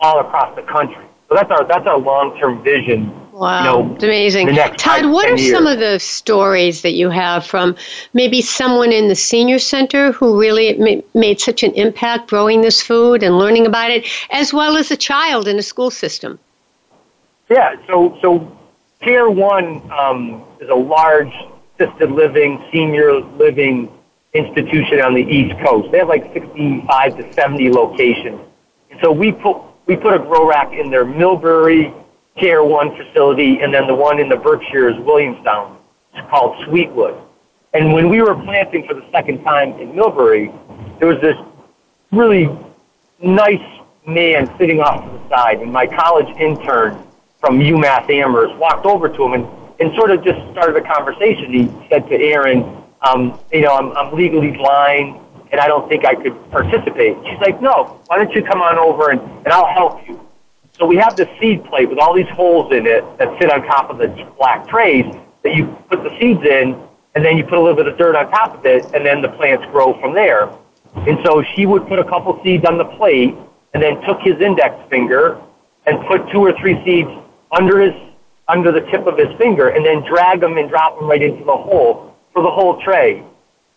all 0.00 0.20
across 0.20 0.54
the 0.56 0.62
country. 0.62 1.04
So 1.28 1.34
that's 1.34 1.50
our 1.50 1.64
that's 1.66 1.86
our 1.86 1.98
long 1.98 2.38
term 2.38 2.62
vision. 2.62 3.12
Wow, 3.32 3.58
you 3.58 3.64
know, 3.64 3.94
it's 3.94 4.04
amazing. 4.04 4.46
Todd, 4.54 4.80
five, 4.80 5.10
what 5.10 5.28
are 5.28 5.36
years. 5.36 5.50
some 5.50 5.66
of 5.66 5.78
the 5.78 5.98
stories 5.98 6.82
that 6.82 6.92
you 6.92 7.10
have 7.10 7.44
from 7.44 7.76
maybe 8.14 8.40
someone 8.40 8.92
in 8.92 9.08
the 9.08 9.14
senior 9.14 9.58
center 9.58 10.12
who 10.12 10.40
really 10.40 11.04
made 11.12 11.40
such 11.40 11.62
an 11.62 11.72
impact 11.72 12.30
growing 12.30 12.62
this 12.62 12.80
food 12.80 13.22
and 13.22 13.38
learning 13.38 13.66
about 13.66 13.90
it, 13.90 14.06
as 14.30 14.54
well 14.54 14.76
as 14.76 14.90
a 14.90 14.96
child 14.96 15.48
in 15.48 15.58
a 15.58 15.62
school 15.62 15.90
system? 15.90 16.38
Yeah, 17.48 17.76
so 17.86 18.18
so 18.20 18.58
Care 19.00 19.30
One 19.30 19.88
um, 19.92 20.44
is 20.60 20.68
a 20.68 20.74
large 20.74 21.32
assisted 21.78 22.10
living, 22.10 22.64
senior 22.72 23.20
living 23.20 23.92
institution 24.34 25.00
on 25.00 25.14
the 25.14 25.22
East 25.22 25.54
Coast. 25.64 25.92
They 25.92 25.98
have 25.98 26.08
like 26.08 26.32
65 26.32 27.16
to 27.16 27.32
70 27.32 27.70
locations. 27.70 28.40
And 28.90 29.00
so 29.00 29.12
we 29.12 29.30
put 29.32 29.58
we 29.86 29.96
put 29.96 30.14
a 30.14 30.18
grow 30.18 30.48
rack 30.48 30.72
in 30.72 30.90
their 30.90 31.04
Millbury 31.04 31.94
Care 32.36 32.64
One 32.64 32.96
facility, 32.96 33.60
and 33.60 33.72
then 33.72 33.86
the 33.86 33.94
one 33.94 34.18
in 34.18 34.28
the 34.28 34.36
Berkshires, 34.36 34.96
Williamstown. 34.98 35.78
It's 36.14 36.28
called 36.28 36.64
Sweetwood. 36.64 37.14
And 37.74 37.92
when 37.92 38.08
we 38.08 38.22
were 38.22 38.34
planting 38.34 38.86
for 38.86 38.94
the 38.94 39.04
second 39.12 39.44
time 39.44 39.78
in 39.78 39.92
Millbury, 39.92 40.52
there 40.98 41.08
was 41.08 41.20
this 41.20 41.36
really 42.10 42.48
nice 43.22 43.62
man 44.06 44.50
sitting 44.58 44.80
off 44.80 45.04
to 45.04 45.18
the 45.18 45.28
side, 45.28 45.60
and 45.60 45.72
my 45.72 45.86
college 45.86 46.28
intern 46.38 47.05
from 47.40 47.58
UMass 47.58 48.08
Amherst 48.10 48.56
walked 48.56 48.86
over 48.86 49.08
to 49.08 49.24
him 49.24 49.32
and, 49.34 49.46
and 49.80 49.94
sort 49.94 50.10
of 50.10 50.24
just 50.24 50.38
started 50.52 50.76
a 50.76 50.86
conversation. 50.94 51.52
He 51.52 51.88
said 51.88 52.08
to 52.08 52.14
Aaron, 52.14 52.82
um, 53.02 53.38
you 53.52 53.62
know, 53.62 53.74
I'm, 53.74 53.96
I'm 53.96 54.14
legally 54.14 54.52
blind 54.52 55.20
and 55.52 55.60
I 55.60 55.68
don't 55.68 55.88
think 55.88 56.04
I 56.04 56.14
could 56.14 56.34
participate. 56.50 57.16
She's 57.24 57.38
like, 57.40 57.60
no, 57.60 58.00
why 58.06 58.18
don't 58.18 58.32
you 58.32 58.42
come 58.42 58.60
on 58.60 58.78
over 58.78 59.10
and, 59.10 59.20
and 59.20 59.48
I'll 59.48 59.72
help 59.72 60.06
you. 60.08 60.20
So 60.78 60.84
we 60.84 60.96
have 60.96 61.16
the 61.16 61.28
seed 61.40 61.64
plate 61.64 61.88
with 61.88 61.98
all 61.98 62.14
these 62.14 62.28
holes 62.28 62.72
in 62.72 62.86
it 62.86 63.02
that 63.18 63.28
sit 63.40 63.50
on 63.50 63.62
top 63.64 63.88
of 63.88 63.98
the 63.98 64.08
black 64.36 64.68
trays 64.68 65.06
that 65.42 65.54
you 65.54 65.66
put 65.88 66.02
the 66.02 66.10
seeds 66.18 66.44
in, 66.44 66.76
and 67.14 67.24
then 67.24 67.38
you 67.38 67.44
put 67.44 67.56
a 67.56 67.60
little 67.60 67.76
bit 67.76 67.86
of 67.86 67.96
dirt 67.96 68.14
on 68.14 68.30
top 68.30 68.58
of 68.58 68.66
it, 68.66 68.84
and 68.92 69.06
then 69.06 69.22
the 69.22 69.28
plants 69.28 69.64
grow 69.70 69.98
from 70.00 70.12
there. 70.12 70.50
And 71.06 71.18
so 71.24 71.42
she 71.54 71.64
would 71.64 71.86
put 71.86 71.98
a 71.98 72.04
couple 72.04 72.38
seeds 72.42 72.66
on 72.66 72.76
the 72.76 72.84
plate, 72.84 73.34
and 73.72 73.82
then 73.82 74.02
took 74.02 74.20
his 74.20 74.38
index 74.40 74.74
finger 74.90 75.40
and 75.86 76.04
put 76.06 76.30
two 76.30 76.40
or 76.40 76.52
three 76.58 76.82
seeds 76.84 77.08
under 77.58 77.80
his 77.80 77.94
under 78.48 78.70
the 78.70 78.82
tip 78.92 79.06
of 79.06 79.18
his 79.18 79.28
finger, 79.38 79.70
and 79.70 79.84
then 79.84 80.04
drag 80.04 80.40
them 80.40 80.56
and 80.56 80.68
drop 80.68 80.98
them 80.98 81.08
right 81.08 81.22
into 81.22 81.44
the 81.44 81.56
hole 81.56 82.14
for 82.32 82.42
the 82.42 82.50
whole 82.50 82.80
tray. 82.82 83.24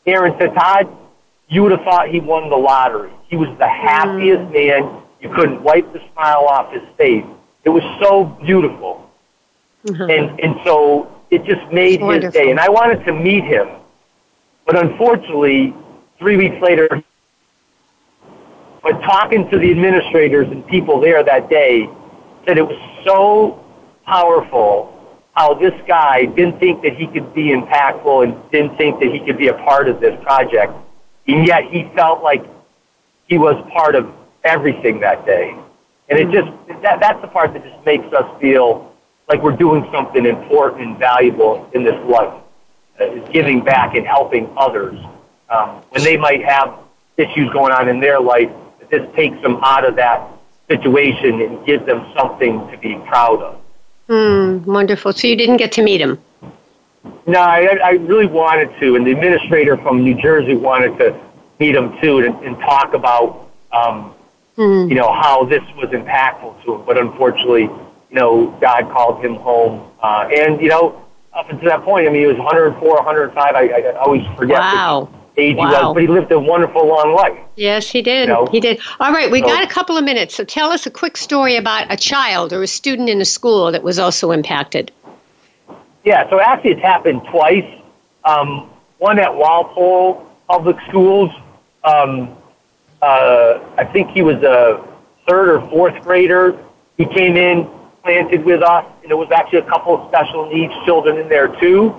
Aaron 0.06 0.36
said, 0.40 0.54
Todd, 0.54 0.88
you 1.48 1.64
would 1.64 1.72
have 1.72 1.82
thought 1.82 2.10
he 2.10 2.20
won 2.20 2.50
the 2.50 2.56
lottery. 2.56 3.12
He 3.28 3.36
was 3.36 3.50
the 3.58 3.68
happiest 3.68 4.42
mm. 4.42 4.54
man. 4.54 5.02
You 5.22 5.34
couldn't 5.34 5.64
wipe 5.64 5.92
the 5.92 6.02
smile 6.14 6.46
off 6.46 6.72
his 6.72 6.84
face. 6.98 7.26
It 7.64 7.70
was 7.70 7.84
so 8.00 8.26
beautiful. 8.46 9.10
Mm-hmm. 9.86 10.10
And, 10.10 10.40
and 10.40 10.56
so 10.64 11.12
it 11.32 11.44
just 11.46 11.72
made 11.74 12.02
his 12.02 12.32
day. 12.32 12.52
And 12.52 12.60
I 12.60 12.70
wanted 12.70 13.04
to 13.06 13.14
meet 13.14 13.44
him. 13.44 13.68
But 14.66 14.78
unfortunately, 14.78 15.74
three 16.20 16.38
weeks 16.38 16.62
later, 16.62 16.88
but 18.84 19.00
talking 19.02 19.50
to 19.50 19.58
the 19.58 19.72
administrators 19.72 20.48
and 20.48 20.66
people 20.68 21.00
there 21.02 21.24
that 21.24 21.50
day, 21.50 21.90
said 22.46 22.58
it 22.58 22.68
was 22.68 22.78
so 23.04 23.64
powerful 24.10 24.96
how 25.34 25.54
this 25.54 25.74
guy 25.88 26.26
didn't 26.26 26.60
think 26.60 26.82
that 26.82 26.96
he 26.96 27.08
could 27.08 27.34
be 27.34 27.50
impactful 27.50 28.24
and 28.24 28.52
didn't 28.52 28.76
think 28.78 29.00
that 29.00 29.10
he 29.14 29.20
could 29.20 29.38
be 29.38 29.48
a 29.48 29.54
part 29.54 29.88
of 29.88 30.02
this 30.02 30.20
project 30.24 30.74
and 31.28 31.46
yet 31.46 31.64
he 31.66 31.90
felt 31.96 32.24
like 32.24 32.44
he 33.28 33.38
was 33.38 33.56
part 33.72 33.96
of 33.96 34.12
everything 34.44 35.00
that 35.02 35.26
day. 35.26 35.56
And 36.10 36.18
it 36.18 36.32
just, 36.32 36.50
that, 36.82 37.00
that's 37.00 37.22
the 37.22 37.28
part 37.28 37.54
that 37.54 37.64
just 37.64 37.86
makes 37.86 38.12
us 38.14 38.26
feel 38.42 38.92
like 39.28 39.44
we're 39.44 39.56
doing 39.56 39.88
something 39.94 40.26
important 40.26 40.82
and 40.82 40.98
valuable 40.98 41.70
in 41.74 41.84
this 41.84 42.04
life, 42.10 42.34
uh, 43.00 43.06
is 43.06 43.30
giving 43.30 43.64
back 43.64 43.96
and 43.96 44.08
helping 44.08 44.52
others. 44.58 45.00
Um, 45.50 45.84
when 45.90 46.04
they 46.04 46.18
might 46.18 46.44
have 46.44 46.74
issues 47.18 47.52
going 47.54 47.72
on 47.72 47.88
in 47.88 48.00
their 48.00 48.20
life, 48.20 48.50
this 48.90 49.08
takes 49.16 49.40
them 49.44 49.60
out 49.62 49.86
of 49.86 49.96
that 49.98 50.28
situation 50.68 51.42
and 51.42 51.64
gives 51.66 51.86
them 51.86 52.12
something 52.18 52.68
to 52.72 52.78
be 52.80 52.96
proud 53.08 53.42
of. 53.42 53.62
Mm, 54.10 54.66
wonderful. 54.66 55.14
So 55.14 55.28
you 55.28 55.36
didn't 55.36 55.58
get 55.58 55.72
to 55.74 55.84
meet 55.84 56.02
him? 56.02 56.20
No, 57.28 57.40
I, 57.40 57.78
I 57.84 57.92
really 57.92 58.26
wanted 58.26 58.78
to, 58.80 58.96
and 58.96 59.06
the 59.06 59.12
administrator 59.12 59.78
from 59.78 60.04
New 60.04 60.20
Jersey 60.20 60.56
wanted 60.56 60.98
to 60.98 61.20
meet 61.60 61.76
him 61.76 61.96
too 62.02 62.20
and, 62.20 62.36
and 62.44 62.58
talk 62.58 62.94
about, 62.96 63.50
um, 63.72 64.16
mm. 64.58 64.90
you 64.90 64.96
know, 64.96 65.14
how 65.14 65.46
this 65.46 65.62
was 65.76 65.90
impactful 65.90 66.64
to 66.66 66.76
him. 66.76 66.86
But 66.86 66.98
unfortunately, 66.98 67.64
you 67.64 68.16
know, 68.16 68.48
God 68.60 68.92
called 68.92 69.24
him 69.24 69.36
home, 69.36 69.92
uh, 70.02 70.28
and 70.34 70.60
you 70.60 70.70
know, 70.70 71.06
up 71.34 71.48
until 71.52 71.70
that 71.70 71.84
point, 71.84 72.08
I 72.08 72.12
mean, 72.12 72.22
he 72.22 72.28
was 72.28 72.38
104, 72.38 72.96
105. 72.96 73.56
I, 73.56 73.62
I 73.62 73.92
always 74.00 74.26
forget 74.36 74.58
wow. 74.58 75.10
Age 75.40 75.56
wow. 75.58 75.68
he 75.68 75.74
was, 75.74 75.94
but 75.94 76.02
he 76.02 76.08
lived 76.08 76.32
a 76.32 76.40
wonderful, 76.40 76.88
long 76.88 77.14
life. 77.14 77.38
Yes, 77.56 77.90
he 77.90 78.02
did. 78.02 78.28
You 78.28 78.34
know? 78.34 78.46
He 78.48 78.60
did. 78.60 78.80
All 79.00 79.12
right, 79.12 79.32
we 79.32 79.42
so, 79.42 79.48
got 79.48 79.64
a 79.64 79.68
couple 79.68 79.98
of 79.98 80.04
minutes, 80.04 80.36
so 80.36 80.44
tell 80.44 80.72
us 80.72 80.86
a 80.86 80.92
quick 80.92 81.18
story 81.18 81.56
about 81.56 81.92
a 81.92 81.98
child 81.98 82.54
or 82.54 82.64
a 82.64 82.68
student 82.68 83.10
in 83.10 83.22
a 83.22 83.26
school 83.26 83.72
that 83.72 83.84
was 83.84 84.00
also 84.00 84.32
impacted. 84.32 84.92
Yeah, 86.04 86.30
so 86.30 86.40
actually 86.40 86.72
it's 86.72 86.82
happened 86.82 87.22
twice. 87.30 87.66
Um, 88.24 88.70
one 89.00 89.20
at 89.20 89.34
Walpole 89.34 90.26
Public 90.48 90.78
Schools. 90.88 91.32
Um, 91.84 92.36
uh, 93.02 93.60
I 93.78 93.86
think 93.86 94.12
he 94.12 94.22
was 94.22 94.38
a 94.44 94.86
third 95.28 95.50
or 95.50 95.70
fourth 95.70 96.02
grader. 96.04 96.58
He 96.98 97.06
came 97.06 97.38
in, 97.38 97.70
planted 98.04 98.44
with 98.44 98.62
us, 98.62 98.86
and 99.02 99.10
there 99.10 99.18
was 99.18 99.32
actually 99.32 99.60
a 99.60 99.70
couple 99.70 99.96
of 99.96 100.10
special 100.10 100.50
needs 100.50 100.74
children 100.86 101.18
in 101.18 101.30
there 101.30 101.48
too. 101.60 101.96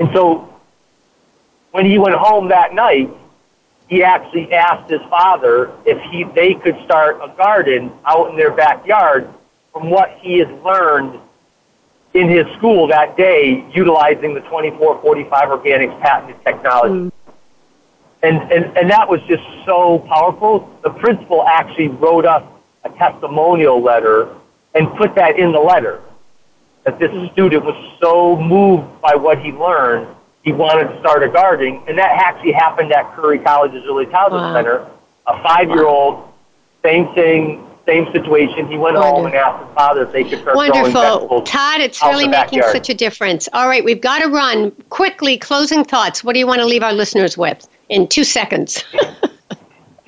And 0.00 0.10
so 0.12 0.52
when 1.72 1.86
he 1.86 1.98
went 1.98 2.14
home 2.14 2.48
that 2.48 2.74
night, 2.74 3.10
he 3.88 4.02
actually 4.02 4.52
asked 4.52 4.90
his 4.90 5.00
father 5.08 5.72
if 5.84 5.98
he 6.10 6.24
they 6.34 6.54
could 6.54 6.76
start 6.84 7.18
a 7.22 7.34
garden 7.36 7.92
out 8.04 8.30
in 8.30 8.36
their 8.36 8.52
backyard 8.52 9.28
from 9.72 9.90
what 9.90 10.10
he 10.20 10.38
had 10.38 10.50
learned 10.62 11.18
in 12.14 12.28
his 12.28 12.46
school 12.56 12.86
that 12.88 13.16
day 13.16 13.64
utilizing 13.72 14.34
the 14.34 14.40
2445 14.40 15.48
organics 15.48 16.00
patented 16.00 16.36
technology. 16.44 16.94
Mm. 16.94 17.12
And, 18.22 18.52
and, 18.52 18.76
and 18.76 18.90
that 18.90 19.08
was 19.08 19.20
just 19.28 19.44
so 19.64 20.00
powerful. 20.00 20.68
The 20.82 20.90
principal 20.90 21.44
actually 21.46 21.88
wrote 21.88 22.26
us 22.26 22.42
a 22.84 22.90
testimonial 22.90 23.80
letter 23.80 24.34
and 24.74 24.88
put 24.96 25.14
that 25.14 25.38
in 25.38 25.52
the 25.52 25.60
letter 25.60 26.02
that 26.84 26.98
this 26.98 27.10
mm. 27.10 27.32
student 27.32 27.64
was 27.64 27.76
so 28.00 28.36
moved 28.36 29.00
by 29.00 29.14
what 29.14 29.38
he 29.40 29.52
learned 29.52 30.08
he 30.42 30.52
wanted 30.52 30.88
to 30.92 30.98
start 31.00 31.22
a 31.22 31.28
garden, 31.28 31.82
and 31.88 31.98
that 31.98 32.10
actually 32.12 32.52
happened 32.52 32.92
at 32.92 33.14
Curry 33.14 33.38
College's 33.38 33.84
Early 33.86 34.06
Childhood 34.06 34.40
Wow. 34.40 34.54
Center. 34.54 34.86
A 35.26 35.42
five-year-old, 35.42 36.26
same 36.82 37.12
thing, 37.14 37.66
same 37.86 38.10
situation. 38.12 38.66
He 38.68 38.78
went 38.78 38.96
home 38.96 39.26
and 39.26 39.34
asked 39.34 39.66
his 39.66 39.74
father 39.74 40.04
if 40.04 40.12
they 40.12 40.22
could 40.24 40.40
start 40.40 40.56
growing 40.56 40.70
Wonderful. 40.70 41.00
vegetables. 41.02 41.48
Todd, 41.48 41.80
it's 41.80 42.02
really 42.02 42.28
making 42.28 42.62
such 42.62 42.88
a 42.88 42.94
difference. 42.94 43.48
All 43.52 43.68
right, 43.68 43.84
we've 43.84 44.00
got 44.00 44.20
to 44.20 44.28
run. 44.28 44.70
Quickly, 44.88 45.36
closing 45.36 45.84
thoughts. 45.84 46.22
What 46.24 46.32
do 46.34 46.38
you 46.38 46.46
want 46.46 46.60
to 46.60 46.66
leave 46.66 46.82
our 46.82 46.92
listeners 46.92 47.36
with 47.36 47.66
in 47.88 48.06
two 48.08 48.24
seconds? 48.24 48.84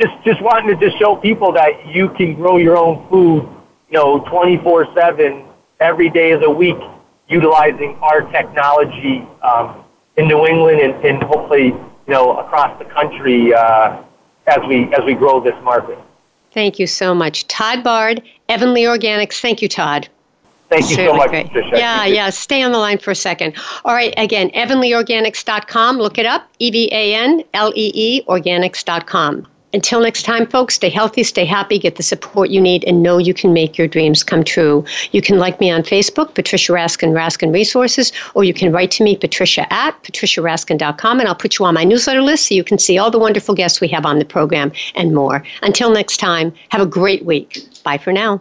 just 0.00 0.24
just 0.24 0.40
wanting 0.42 0.68
to 0.78 0.86
just 0.86 0.98
show 0.98 1.16
people 1.16 1.52
that 1.52 1.86
you 1.86 2.08
can 2.10 2.34
grow 2.34 2.56
your 2.56 2.76
own 2.78 3.06
food, 3.10 3.46
you 3.90 3.98
know, 3.98 4.20
24/7 4.20 5.44
every 5.80 6.08
day 6.08 6.30
of 6.32 6.40
the 6.40 6.50
week, 6.50 6.76
utilizing 7.28 7.96
our 8.02 8.22
technology 8.30 9.26
um, 9.42 9.79
in 10.20 10.28
New 10.28 10.46
England 10.46 10.80
and, 10.80 10.94
and 11.04 11.22
hopefully 11.22 11.66
you 11.66 12.12
know 12.14 12.36
across 12.38 12.78
the 12.78 12.84
country 12.84 13.54
uh, 13.54 14.02
as 14.46 14.60
we 14.68 14.92
as 14.94 15.04
we 15.04 15.14
grow 15.14 15.40
this 15.40 15.54
market. 15.64 15.98
Thank 16.52 16.78
you 16.78 16.86
so 16.86 17.14
much. 17.14 17.46
Todd 17.46 17.84
Bard, 17.84 18.22
EvanLEE 18.48 18.86
Organics. 18.98 19.40
Thank 19.40 19.62
you, 19.62 19.68
Todd. 19.68 20.08
Thank 20.68 20.90
you 20.90 20.96
so 20.96 21.14
much, 21.14 21.30
great. 21.30 21.46
Patricia. 21.46 21.78
Yeah, 21.78 22.04
yeah. 22.06 22.30
Stay 22.30 22.62
on 22.62 22.72
the 22.72 22.78
line 22.78 22.98
for 22.98 23.10
a 23.10 23.14
second. 23.16 23.56
All 23.84 23.94
right, 23.94 24.14
again, 24.16 24.50
evanleeorganics.com. 24.50 25.98
Look 25.98 26.18
it 26.18 26.26
up. 26.26 26.48
E 26.58 26.70
V 26.70 26.88
A 26.92 27.14
N 27.14 27.42
L 27.54 27.72
E 27.74 27.90
E 27.94 28.24
organics.com. 28.26 29.46
Until 29.72 30.00
next 30.00 30.24
time, 30.24 30.46
folks, 30.46 30.74
stay 30.74 30.88
healthy, 30.88 31.22
stay 31.22 31.44
happy, 31.44 31.78
get 31.78 31.96
the 31.96 32.02
support 32.02 32.50
you 32.50 32.60
need, 32.60 32.84
and 32.84 33.02
know 33.02 33.18
you 33.18 33.32
can 33.32 33.52
make 33.52 33.78
your 33.78 33.86
dreams 33.86 34.24
come 34.24 34.42
true. 34.42 34.84
You 35.12 35.22
can 35.22 35.38
like 35.38 35.60
me 35.60 35.70
on 35.70 35.82
Facebook, 35.82 36.34
Patricia 36.34 36.72
Raskin, 36.72 37.12
Raskin 37.12 37.52
Resources, 37.52 38.12
or 38.34 38.42
you 38.42 38.52
can 38.52 38.72
write 38.72 38.90
to 38.92 39.04
me, 39.04 39.16
patricia 39.16 39.72
at 39.72 39.92
patriciaraskin.com, 40.02 41.20
and 41.20 41.28
I'll 41.28 41.34
put 41.34 41.58
you 41.58 41.64
on 41.64 41.74
my 41.74 41.84
newsletter 41.84 42.22
list 42.22 42.48
so 42.48 42.54
you 42.54 42.64
can 42.64 42.78
see 42.78 42.98
all 42.98 43.10
the 43.10 43.18
wonderful 43.18 43.54
guests 43.54 43.80
we 43.80 43.88
have 43.88 44.04
on 44.04 44.18
the 44.18 44.24
program 44.24 44.72
and 44.96 45.14
more. 45.14 45.44
Until 45.62 45.92
next 45.92 46.16
time, 46.16 46.52
have 46.70 46.80
a 46.80 46.86
great 46.86 47.24
week. 47.24 47.64
Bye 47.84 47.98
for 47.98 48.12
now. 48.12 48.40